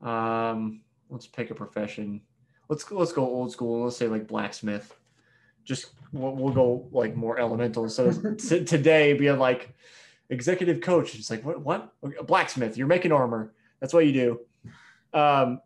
[0.00, 2.22] um, let's pick a profession.
[2.68, 3.84] Let's let's go old school.
[3.84, 4.94] Let's say like blacksmith.
[5.64, 7.88] Just we'll, we'll go like more elemental.
[7.88, 9.74] So today being like
[10.30, 11.14] executive coach.
[11.14, 12.76] It's like what what a blacksmith.
[12.76, 13.52] You're making armor.
[13.80, 14.40] That's what you do.
[15.18, 15.60] Um,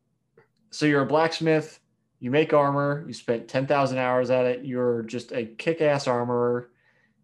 [0.71, 1.81] so you're a blacksmith.
[2.21, 3.05] You make armor.
[3.07, 4.65] You spent ten thousand hours at it.
[4.65, 6.71] You're just a kick-ass armorer,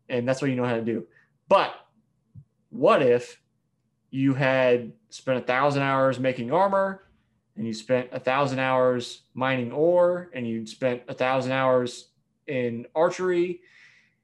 [0.09, 1.07] and that's what you know how to do.
[1.49, 1.75] But
[2.71, 3.41] what if
[4.11, 7.05] you had spent a thousand hours making armor
[7.57, 12.09] and you spent a thousand hours mining ore and you spent a thousand hours
[12.47, 13.61] in archery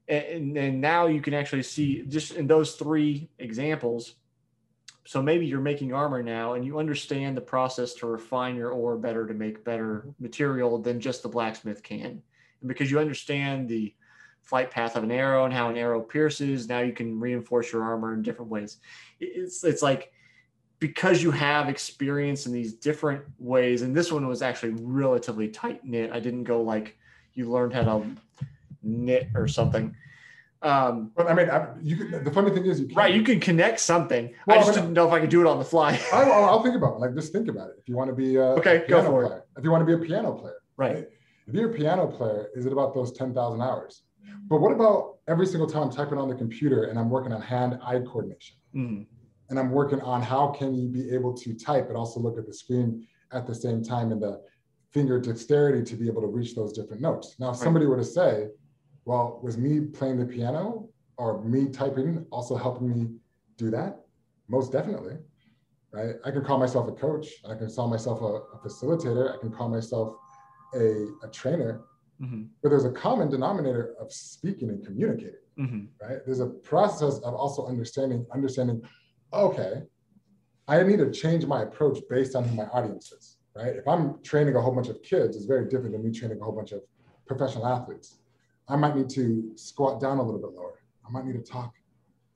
[0.07, 4.15] and, and now you can actually see just in those three examples
[5.07, 8.97] so maybe you're making armor now and you understand the process to refine your ore
[8.97, 12.21] better to make better material than just the blacksmith can
[12.61, 13.93] and because you understand the
[14.41, 17.83] flight path of an arrow and how an arrow pierces now you can reinforce your
[17.83, 18.77] armor in different ways
[19.19, 20.11] it's it's like
[20.79, 25.83] because you have experience in these different ways, and this one was actually relatively tight
[25.83, 26.11] knit.
[26.11, 26.97] I didn't go like
[27.33, 28.05] you learned how to
[28.85, 29.95] knit or something.
[30.61, 33.39] Um, but I mean, I, you can, the funny thing is, you right, you can
[33.39, 34.33] connect something.
[34.47, 35.99] Well, I just I mean, didn't know if I could do it on the fly.
[36.13, 36.99] I, will think about it.
[36.99, 37.75] Like, just think about it.
[37.79, 39.59] If you want to be a, okay, a go for player, it.
[39.59, 40.95] if you want to be a piano player, right?
[40.95, 41.07] right?
[41.47, 44.03] If you're a piano player, is it about those ten thousand hours?
[44.47, 47.41] But what about every single time I'm typing on the computer and I'm working on
[47.41, 48.57] hand-eye coordination?
[48.75, 49.05] Mm
[49.49, 52.45] and I'm working on how can you be able to type but also look at
[52.47, 54.41] the screen at the same time and the
[54.91, 57.35] finger dexterity to be able to reach those different notes.
[57.37, 57.63] Now, if Right.
[57.63, 58.47] somebody were to say,
[59.05, 63.07] well, was me playing the piano or me typing also helping me
[63.57, 64.01] do that?
[64.47, 65.17] Most definitely.
[65.91, 66.15] Right?
[66.25, 67.27] I can call myself a coach.
[67.49, 69.33] I can call myself a, a facilitator.
[69.33, 70.15] I can call myself
[70.73, 71.81] a, a trainer.
[72.21, 72.47] Mhm.
[72.61, 75.87] But there's a common denominator of speaking and communicating Mhm.
[76.01, 76.19] right?
[76.25, 78.81] There's a process of also understanding, understanding,
[79.33, 79.83] okay,
[80.67, 83.75] I need to change my approach based on who my audience is, right?
[83.75, 86.43] If I'm training a whole bunch of kids, it's very different than me training a
[86.43, 86.81] whole bunch of
[87.27, 88.19] professional athletes.
[88.67, 90.79] I might need to squat down a little bit lower.
[91.07, 91.73] I might need to talk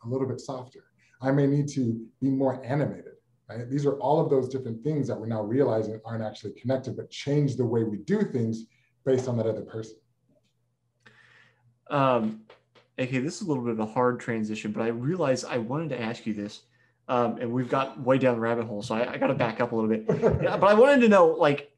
[0.06, 0.86] a little bit softer.
[1.22, 3.16] I may need to be more animated,
[3.50, 3.70] right?
[3.70, 7.10] These are all of those different things that we're now realizing aren't actually connected, but
[7.10, 8.66] change the way we do things
[9.06, 9.98] based on that other person.
[11.90, 12.42] Um,
[12.98, 15.90] okay, this is a little bit of a hard transition, but I realized I wanted
[15.90, 16.62] to ask you this,
[17.08, 19.60] um, and we've got way down the rabbit hole, so I, I got to back
[19.60, 20.06] up a little bit.
[20.44, 21.72] Yeah, but I wanted to know, like,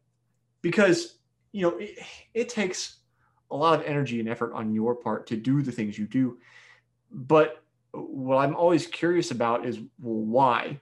[0.62, 1.16] because
[1.54, 1.98] you know, it,
[2.34, 2.98] it takes
[3.52, 6.40] a lot of energy and effort on your part to do the things you do,
[7.12, 10.80] but what I'm always curious about is, well, why?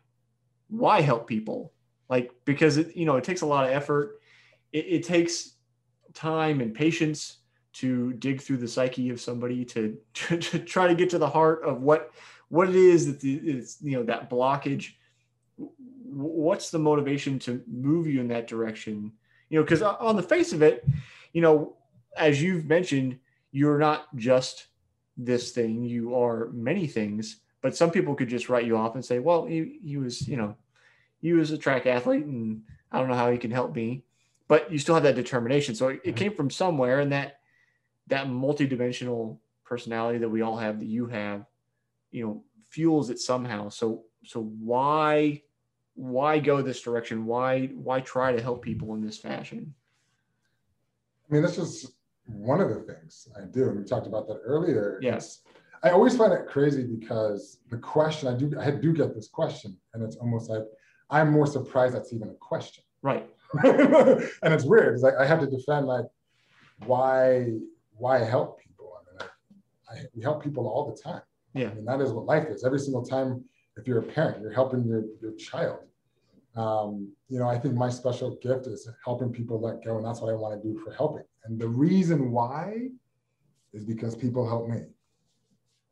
[0.69, 1.73] Why help people?
[2.07, 4.19] Like, because it, you know, it takes a lot of effort.
[4.71, 5.53] It, it takes
[6.13, 7.37] time and patience
[7.71, 11.29] to dig through the psyche of somebody to, to, to try to get to the
[11.29, 12.11] heart of what
[12.49, 14.93] what it is that the, is you know that blockage
[15.57, 19.11] what's the motivation to move you in that direction
[19.49, 20.83] you know because on the face of it
[21.31, 21.75] you know
[22.17, 23.17] as you've mentioned
[23.51, 24.67] you're not just
[25.17, 29.03] this thing you are many things but some people could just write you off and
[29.03, 30.55] say well he, he was you know
[31.21, 34.03] he was a track athlete and i don't know how he can help me
[34.49, 35.75] but you still have that determination.
[35.75, 37.39] So it, it came from somewhere and that
[38.07, 41.45] that multidimensional personality that we all have that you have
[42.11, 43.69] you know fuels it somehow.
[43.69, 45.43] So so why
[45.93, 47.25] why go this direction?
[47.25, 49.73] Why why try to help people in this fashion?
[51.29, 51.85] I mean, that's just
[52.31, 53.69] one of the things I do.
[53.69, 54.99] And we talked about that earlier.
[55.01, 55.41] Yes.
[55.83, 59.77] I always find it crazy because the question I do I do get this question,
[59.93, 60.63] and it's almost like
[61.09, 62.83] I'm more surprised that's even a question.
[63.01, 63.27] right
[63.63, 64.93] and it's weird.
[64.93, 66.05] It's like I have to defend like
[66.85, 67.53] why
[67.95, 68.91] why help people.
[68.97, 69.29] I mean,
[69.89, 71.21] I, I, we help people all the time.
[71.53, 72.65] yeah I mean, that is what life is.
[72.65, 73.43] Every single time,
[73.77, 75.79] if you're a parent, you're helping your, your child.
[76.55, 80.19] Um, you know, I think my special gift is helping people let go, and that's
[80.19, 81.23] what I want to do for helping.
[81.45, 82.89] And the reason why
[83.73, 84.81] is because people help me.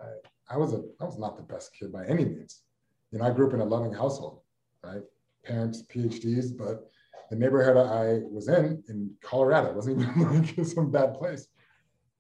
[0.02, 0.06] I,
[0.50, 2.64] I was a I was not the best kid by any means.
[3.12, 4.42] You know, I grew up in a loving household,
[4.84, 5.02] right?
[5.44, 6.90] Parents, PhDs, but
[7.30, 11.48] the neighborhood I was in in Colorado wasn't even like some bad place.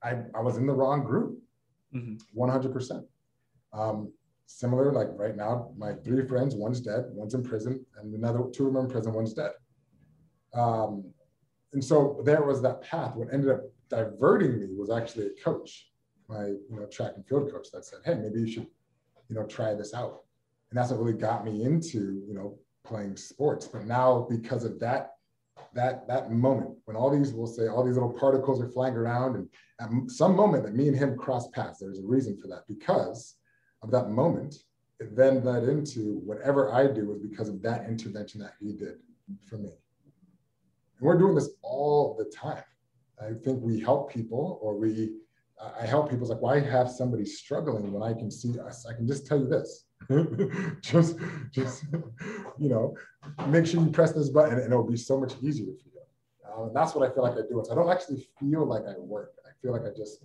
[0.03, 1.39] I, I was in the wrong group.
[1.93, 2.19] Mhm.
[2.36, 3.03] 100%.
[3.73, 4.11] Um,
[4.45, 8.67] similar, like right now, my three friends, one's dead, one's in prison, and another two
[8.67, 9.51] of them in prison, one's dead.
[10.53, 11.05] Um,
[11.74, 13.15] and so there was that path.
[13.15, 15.89] What ended up diverting me was actually a coach,
[16.28, 18.68] my you know track and field coach, that said, "Hey, maybe you should,
[19.30, 20.24] you know, try this out."
[20.70, 23.68] And that's what really got me into you know playing sports.
[23.68, 25.18] But now because of that
[25.74, 29.36] that that moment when all these will say all these little particles are flying around
[29.36, 29.49] and
[29.80, 33.36] at some moment that me and him cross paths there's a reason for that because
[33.84, 34.55] of that moment
[34.99, 38.95] it then led into whatever i do was because of that intervention that he did
[39.47, 39.72] for me
[40.97, 42.63] and we're doing this all the time
[43.21, 45.11] i think we help people or we
[45.81, 48.93] i help people it's like why have somebody struggling when i can see us i
[48.93, 49.85] can just tell you this
[50.81, 51.17] just
[51.51, 51.85] just
[52.57, 52.95] you know
[53.47, 56.01] make sure you press this button and it'll be so much easier for you.
[56.47, 57.61] Uh, that's what I feel like I do.
[57.65, 59.33] So I don't actually feel like I work.
[59.45, 60.23] I feel like I just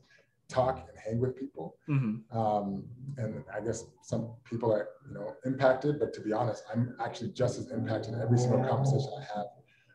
[0.49, 1.77] talk and hang with people.
[1.89, 2.23] Mhm.
[2.35, 2.85] Um,
[3.17, 7.31] and I guess some people are, you know, impacted, but to be honest, I'm actually
[7.33, 9.47] just as impacted in every single conversation I have,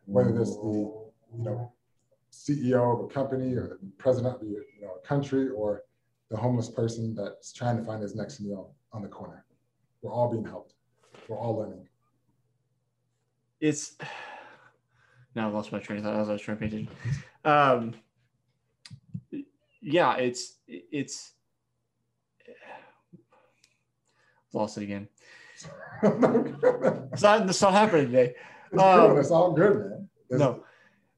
[0.08, 1.02] whether this the,
[1.38, 1.72] you know,
[2.32, 5.84] CEO of a company or the president of the, you know, a country or
[6.30, 9.46] the homeless person that's trying to find his next meal on the corner.
[10.02, 10.74] We're all being helped.
[11.28, 11.88] We're all learning.
[13.60, 13.98] it's
[15.36, 16.90] now I lost my train of thought as I was trying to pay attention.
[17.44, 17.94] Um,
[19.82, 21.34] yeah, it's it's
[24.54, 25.08] lost it again.
[26.04, 28.36] It's not it's not happening today.
[28.78, 29.18] It's Um.
[29.18, 30.10] It's all good, man.
[30.30, 30.64] It's- No,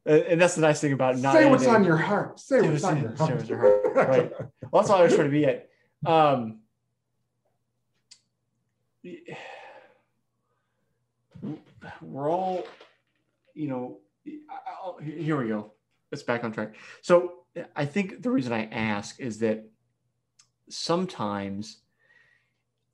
[0.06, 1.76] and that's the nice thing about not Say what's editing.
[1.82, 2.40] on your heart.
[2.40, 3.48] Say what's on your heart.
[3.50, 3.96] your heart.
[4.10, 4.32] Right.
[4.72, 5.70] Well, that's all I was trying to be at.
[6.06, 6.60] Um,
[12.02, 12.66] we're all,
[13.54, 14.00] you know,
[14.84, 15.74] I'll- here we go.
[16.12, 16.76] Let's back on track.
[17.02, 17.44] So
[17.76, 19.66] I think the reason I ask is that
[20.70, 21.80] sometimes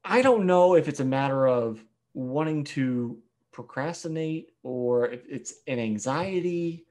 [0.04, 3.18] I don't know if it's a matter of wanting to
[3.56, 6.86] procrastinate or if it's an anxiety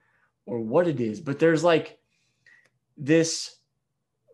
[0.47, 1.99] or what it is, but there's like
[2.97, 3.57] this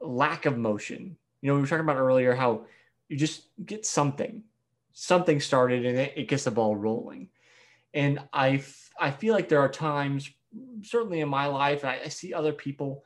[0.01, 1.17] lack of motion.
[1.43, 2.67] You know, we were talking about earlier how
[3.09, 4.45] you just get something,
[4.93, 7.31] something started and it, it gets the ball rolling.
[7.95, 10.31] And I, f- I feel like there are times,
[10.83, 13.03] certainly in my life, I, I see other people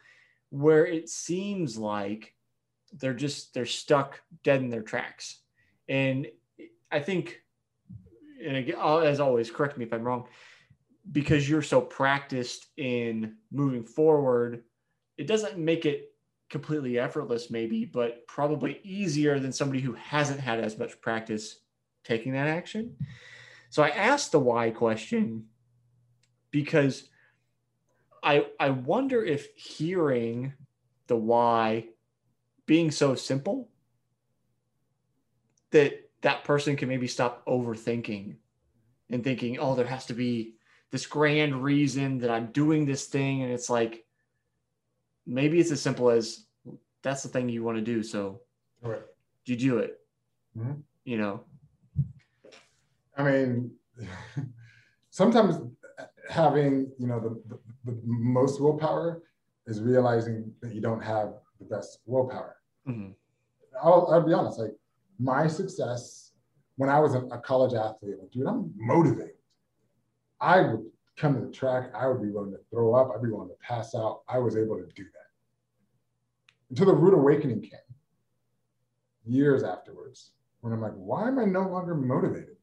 [0.51, 2.35] where it seems like
[2.93, 5.39] they're just they're stuck dead in their tracks.
[5.89, 6.27] And
[6.93, 7.41] I think,
[8.45, 10.27] and again, as always, correct me if I'm wrong,
[11.13, 14.65] because you're so practiced in moving forward,
[15.17, 16.13] it doesn't make it
[16.51, 21.61] completely effortless, maybe, but probably easier than somebody who hasn't had as much practice
[22.05, 22.97] taking that action.
[23.71, 25.47] So I asked the why question
[26.51, 27.09] because
[28.23, 30.53] I I wonder if hearing
[31.09, 31.89] the why
[32.67, 33.69] being so simple
[35.73, 38.35] that that person can maybe stop overthinking
[39.11, 40.55] and thinking, oh, there has to be
[40.91, 43.43] this grand reason that I'm doing this thing.
[43.43, 44.07] And it's like,
[45.27, 46.47] maybe it's as simple as
[47.03, 48.03] that's the thing you want to do.
[48.03, 48.41] So
[48.81, 49.03] Right.
[49.45, 50.01] you do it,
[50.57, 50.83] Mhm.
[51.05, 51.45] you know?
[53.19, 53.71] I mean,
[55.11, 55.61] sometimes
[56.31, 57.61] having you know the, the,
[57.93, 59.23] the most willpower
[59.67, 62.57] is realizing that you don't have the best willpower.
[62.89, 63.15] Mhm.
[63.83, 64.75] I'll, I'll be honest, like
[65.19, 66.33] my success
[66.77, 69.37] when I was a, college athlete, like, dude, I'm motivated.
[70.41, 70.85] I would
[71.17, 73.55] come to the track, I would be willing to throw up, I'd be willing to
[73.61, 74.23] pass out.
[74.29, 76.71] I was able to do that.
[76.71, 77.79] Until the rude awakening came
[79.25, 82.57] years afterwards, when I'm like, why am I no longer motivated?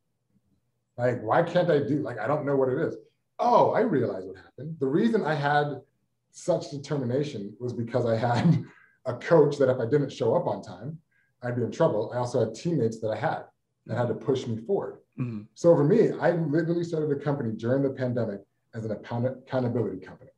[0.97, 2.02] Like, why can't I do?
[2.02, 2.95] Like, I don't know what it is.
[3.39, 4.76] Oh, I realize what happened.
[4.80, 5.82] The reason I had
[6.32, 8.64] such determination was because I had
[9.06, 10.99] a coach that if I didn't show up on time,
[11.44, 12.12] I'd be in trouble.
[12.14, 13.44] I also had teammates that I had
[13.88, 15.00] that had to push me forward.
[15.20, 15.48] Mhm.
[15.56, 18.42] So for me, I literally started a company during the pandemic
[18.74, 20.32] as an account- accountability company,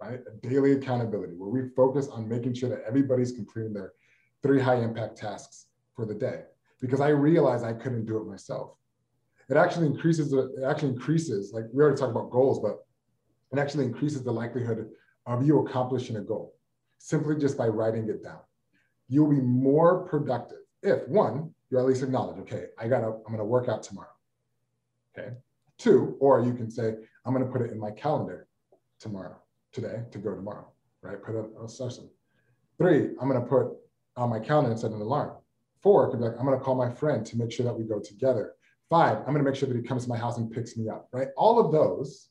[0.00, 0.20] right?
[0.26, 3.92] A daily accountability where we focus on making sure that everybody's completing their
[4.42, 6.44] three high impact tasks for the day
[6.80, 8.76] because I realized I couldn't do it myself.
[9.48, 12.84] It actually increases it actually increases, like we already talked about goals, but
[13.52, 14.90] it actually increases the likelihood
[15.26, 16.54] of you accomplishing a goal
[16.98, 18.40] simply just by writing it down.
[19.12, 23.44] You'll be more productive if one, you at least acknowledge, okay, I gotta, I'm gonna
[23.44, 24.08] work out tomorrow.
[25.14, 25.34] Okay.
[25.76, 26.94] Two, or you can say,
[27.26, 28.48] I'm gonna put it in my calendar
[28.98, 29.36] tomorrow,
[29.70, 30.66] today, to go tomorrow,
[31.02, 31.22] right?
[31.22, 32.08] Put it oh, a session.
[32.78, 33.72] Three, I'm gonna put
[34.16, 35.36] on my calendar and set an alarm.
[35.82, 38.00] Four, could be like, I'm gonna call my friend to make sure that we go
[38.00, 38.54] together.
[38.88, 41.10] Five, I'm gonna make sure that he comes to my house and picks me up,
[41.12, 41.28] right?
[41.36, 42.30] All of those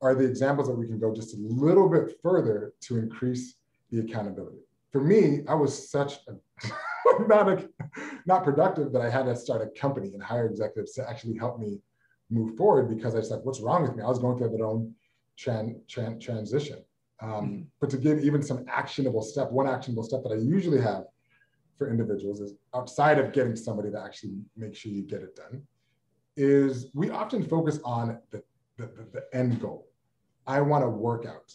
[0.00, 3.56] are the examples that we can go just a little bit further to increase
[3.90, 4.62] the accountability.
[4.92, 6.34] For me, I was such a
[7.26, 7.68] not a,
[8.26, 11.58] not productive that I had to start a company and hire executives to actually help
[11.58, 11.78] me
[12.30, 14.02] move forward because I was like, what's wrong with me?
[14.02, 14.94] I was going through that own
[15.38, 16.84] tran, tran, transition.
[17.20, 17.66] Um, Mhm.
[17.80, 21.04] But to give even some actionable step, one actionable step that I usually have
[21.78, 25.66] for individuals is outside of getting somebody to actually make sure you get it done,
[26.36, 28.42] is we often focus on the,
[28.76, 29.88] the, the, the end goal.
[30.46, 31.54] I want to work out.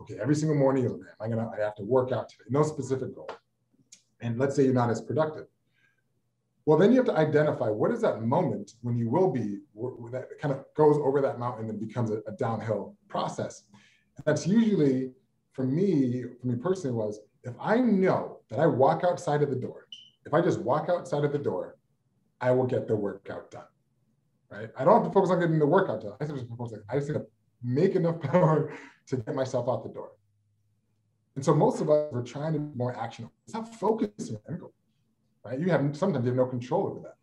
[0.00, 2.44] Okay, every single morning, am I gonna, I have to work out today.
[2.48, 3.30] No specific goal.
[4.20, 5.46] And let's say you're not as productive.
[6.66, 9.58] Well, then you have to identify what is that moment when you will be,
[10.12, 13.64] that kind of goes over that mountain and becomes a, a downhill process.
[14.16, 15.12] And that's usually,
[15.52, 19.56] for me, for me personally, was if I know that I walk outside of the
[19.56, 19.86] door,
[20.26, 21.76] if I just walk outside of the door,
[22.40, 23.64] I will get the workout done.
[24.50, 24.68] Right?
[24.76, 26.12] I don't have to focus on getting the workout done.
[26.20, 27.26] I just focus like I just need to
[27.62, 28.72] make enough power
[29.08, 30.12] to get myself out the door.
[31.36, 33.32] And so most of us are trying to be more actionable.
[33.46, 34.74] It's not focusing on goal,
[35.44, 35.58] right?
[35.58, 37.16] You have sometimes you have no control over that.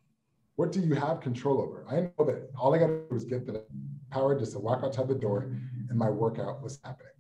[0.56, 1.86] What do you have control over?
[1.88, 3.64] I know that all I got to do is get the
[4.10, 5.52] power just to walk outside the door,
[5.90, 7.12] and my workout was happening.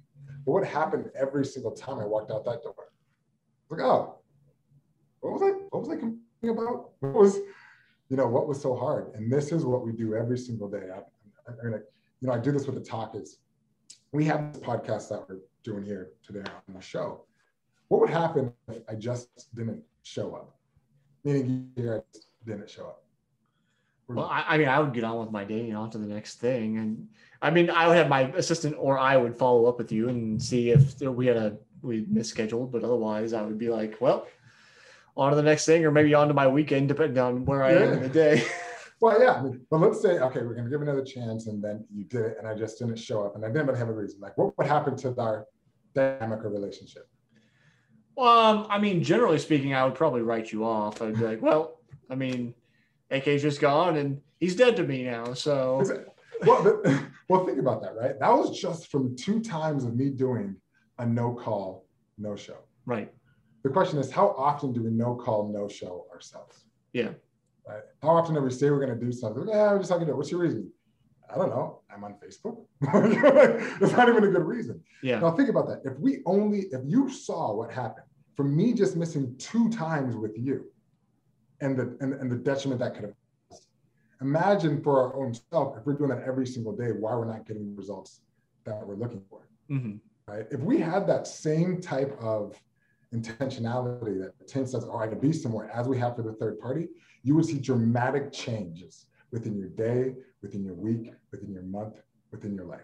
[0.46, 2.74] But what happened every single time I walked out that door?
[3.70, 4.16] Was like, oh,
[5.20, 5.52] what was I?
[5.70, 6.92] What was I complaining about?
[7.00, 7.38] What was,
[8.10, 9.14] you know, what was so hard?
[9.14, 10.88] And this is what we do every single day.
[10.92, 11.84] I, I, I mean, like,
[12.22, 13.40] you know, I do this with the talk is
[14.12, 17.26] we have this podcast that we're doing here today on the show.
[17.90, 20.56] What would happen if I just didn't show up?
[21.24, 23.04] Meaning here I didn't show up.
[24.08, 26.08] Well, I, I mean, I would get on with my day and on to the
[26.08, 26.78] next thing.
[26.78, 27.10] And
[27.42, 30.42] I mean, I would have my assistant or I would follow up with you and
[30.42, 34.26] see if we had a, we misscheduled, but otherwise I would be like, well,
[35.18, 37.72] on to the next thing, or maybe on to my weekend, depending on where I
[37.74, 38.46] am in the day.
[39.00, 41.86] Well, yeah, I mean, but let's say, okay, we're gonna give another chance, and then
[41.94, 44.20] you did it, and I just didn't show up, and I didn't have a reason.
[44.20, 45.46] Like, what would happen to our
[45.94, 47.08] dynamic or relationship?
[48.18, 51.02] Um, I mean, generally speaking, I would probably write you off.
[51.02, 51.80] I'd be like, well,
[52.10, 52.56] I mean,
[53.12, 55.34] AK's just gone and he's dead to me now.
[55.34, 55.84] So
[56.46, 58.20] well, the, well, think about that, right?
[58.20, 60.56] That was just from two times of me doing
[60.98, 61.86] a no call,
[62.18, 62.58] no show.
[62.86, 63.14] Right.
[63.64, 66.66] The question is, how often do we no call, no show ourselves?
[66.94, 67.10] Yeah.
[68.02, 69.48] How often do we say we're going to do something?
[69.48, 70.16] Yeah, we're just talking to.
[70.16, 70.72] What's your reason?
[71.30, 71.82] I don't know.
[71.94, 72.66] I'm on Facebook.
[73.82, 74.82] It's not even a good reason.
[75.04, 75.20] Yeah.
[75.20, 75.82] Now think about that.
[75.84, 78.06] If we only, if you saw what happened
[78.36, 80.66] from me just missing two times with you,
[81.60, 83.14] and the and, and the detriment that could have
[83.50, 83.68] caused,
[84.22, 87.46] imagine for our own self if we're doing that every single day, why we're not
[87.48, 88.22] getting the results
[88.64, 89.48] that we're looking for.
[89.68, 89.96] hmm
[90.28, 90.46] Right?
[90.52, 92.62] If we had that same type of
[93.14, 96.60] intentionality that takes us, oh, I can be somewhere as we have for the third
[96.60, 96.88] party,
[97.24, 102.02] you would see dramatic changes within your day, within your week, within your month,
[102.32, 102.82] within your life.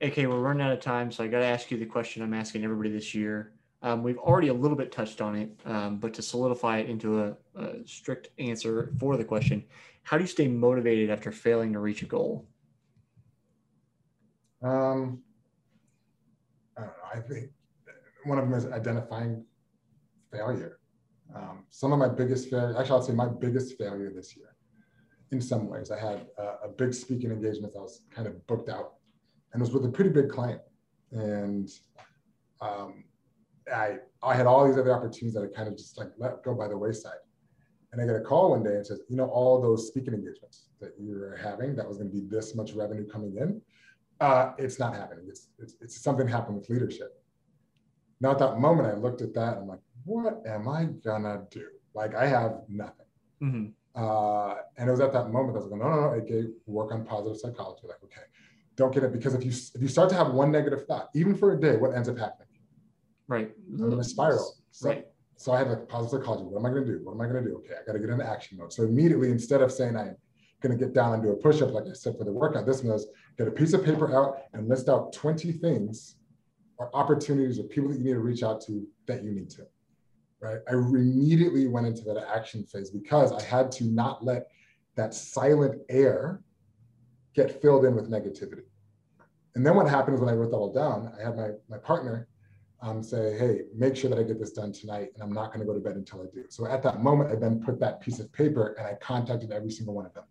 [0.00, 2.34] Okay, we're running out of time, so I got to ask you the question I'm
[2.34, 3.52] asking everybody this year.
[3.82, 7.22] Um, we've already a little bit touched on it, um, but to solidify it into
[7.22, 9.64] a, a strict answer for the question,
[10.02, 12.46] how do you stay motivated after failing to reach a goal?
[14.62, 15.22] Um,
[17.12, 17.50] I think
[18.24, 19.44] one of them is identifying
[20.32, 20.78] failure.
[21.34, 24.54] Um, some of my biggest failure, actually, I'll say my biggest failure this year,
[25.30, 28.46] in some ways, I had a, a big speaking engagement that I was kind of
[28.46, 28.94] booked out,
[29.52, 30.62] and it was with a pretty big client,
[31.12, 31.68] and
[32.60, 33.04] um,
[33.72, 36.54] I I had all these other opportunities that I kind of just like let go
[36.54, 37.20] by the wayside.
[37.92, 40.68] And I get a call one day and says, you know, all those speaking engagements
[40.80, 43.62] that you were having, that was going to be this much revenue coming in,
[44.20, 45.26] uh, it's not happening.
[45.28, 47.14] It's, it's, it's something happened with leadership.
[48.20, 49.54] Now at that moment, I looked at that.
[49.54, 51.66] And I'm like, what am I gonna do?
[51.94, 53.06] Like I have nothing.
[53.40, 56.12] hmm Uh, and it was at that moment that I was going, no, no, no,
[56.12, 57.82] It gave work on positive psychology.
[57.86, 58.26] Like, okay,
[58.76, 61.34] don't get it because if you if you start to have one negative thought, even
[61.36, 62.48] for a day, what ends up happening?
[63.28, 63.50] Right.
[63.78, 64.54] I'm in a spiral.
[64.70, 65.06] So, Right.
[65.36, 66.44] so I had like positive psychology.
[66.44, 66.98] What am I going to do?
[67.04, 67.56] What am I going to do?
[67.58, 68.72] Okay, I got to get into action mode.
[68.72, 70.16] So immediately, instead of saying I'm
[70.62, 72.66] going to get down and do a push up like I said for the workout,
[72.66, 73.06] this one was
[73.38, 76.16] get a piece of paper out and list out 20 things
[76.76, 79.66] or opportunities or people that you need to reach out to that you need to.
[80.40, 80.58] Right.
[80.68, 84.46] I immediately went into that action phase because I had to not let
[84.96, 86.42] that silent air
[87.34, 88.62] get filled in with negativity.
[89.56, 91.78] And then what happened is when I wrote that all down, I had my my
[91.78, 92.28] partner
[92.80, 95.60] um, say, hey, make sure that I get this done tonight, and I'm not going
[95.60, 96.44] to go to bed until I do.
[96.48, 99.70] So at that moment, I then put that piece of paper and I contacted every
[99.70, 100.24] single one of them.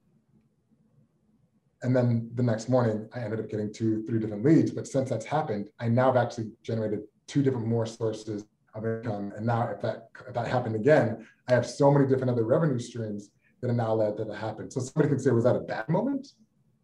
[1.88, 4.71] And then the next morning, I ended up getting two, three different leads.
[4.71, 8.43] But since that's happened, I now have actually generated two different more sources
[8.75, 9.31] of income.
[9.38, 12.77] And now, if that if that happened again, I have so many different other revenue
[12.77, 13.29] streams
[13.61, 14.73] that are now led that it happened.
[14.73, 16.27] So somebody can say, was that a bad moment?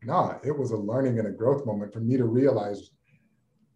[0.03, 2.91] No, it was a learning and a growth moment for me to realize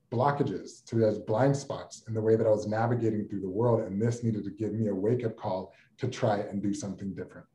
[0.09, 3.81] blockages, to realize blind spots in the way that I was navigating through the world.
[3.81, 7.13] And this needed to give me a wake up call to try and do something
[7.13, 7.47] different.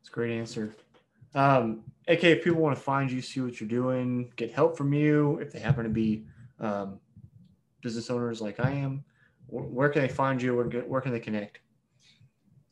[0.00, 0.72] It's a great answer.
[1.36, 4.92] Um, AK, if people want to find you, see what you're doing, get help from
[4.94, 6.24] you, if they happen to be
[6.58, 6.98] um,
[7.82, 9.04] business owners like I am,
[9.48, 10.56] wh- where can they find you?
[10.56, 11.60] Where, where can they connect?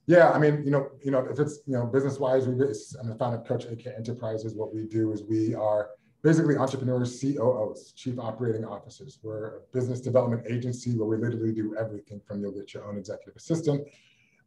[0.06, 3.08] Yeah, I mean, you know, you know, if it's you know business wise, we I'm
[3.08, 4.54] the founder of Coach AK Enterprises.
[4.54, 5.90] What we do is we are
[6.22, 9.18] basically entrepreneurs, COOs, chief operating officers.
[9.22, 12.98] We're a business development agency where we literally do everything from you'll get your own
[12.98, 13.86] executive assistant,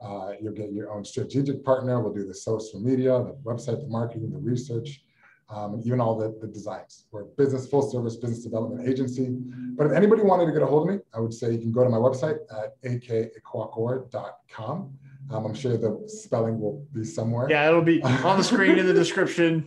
[0.01, 1.99] uh, you'll get your own strategic partner.
[1.99, 5.01] We'll do the social media, the website, the marketing, the research,
[5.49, 7.05] um, even all the, the designs.
[7.11, 9.35] We're a business full service business development agency.
[9.75, 11.71] But if anybody wanted to get a hold of me, I would say you can
[11.71, 14.93] go to my website at akaquacor.com.
[15.29, 17.49] Um, I'm sure the spelling will be somewhere.
[17.49, 19.65] Yeah, it'll be on the screen in the description.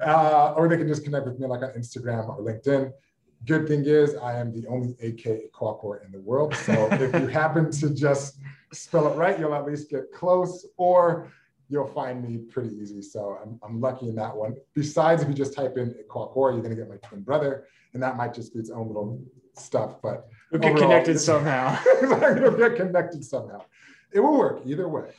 [0.00, 2.92] uh, or they can just connect with me like on Instagram or LinkedIn.
[3.46, 6.54] Good thing is, I am the only AK Quacor in the world.
[6.54, 8.38] So if you happen to just
[8.72, 11.32] spell it right, you'll at least get close, or
[11.68, 13.02] you'll find me pretty easy.
[13.02, 14.56] So I'm, I'm lucky in that one.
[14.74, 18.02] Besides, if you just type in Quacor, you're going to get my twin brother, and
[18.02, 19.20] that might just be its own little
[19.54, 20.00] stuff.
[20.02, 21.78] But We'll get overall, connected somehow.
[22.02, 23.62] It'll get connected somehow.
[24.12, 25.10] It will work either way.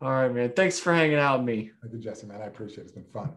[0.00, 0.52] All right, man.
[0.52, 1.70] Thanks for hanging out with me.
[1.82, 2.40] Thank you, Jesse, man.
[2.42, 2.82] I appreciate it.
[2.82, 3.32] It's been fun.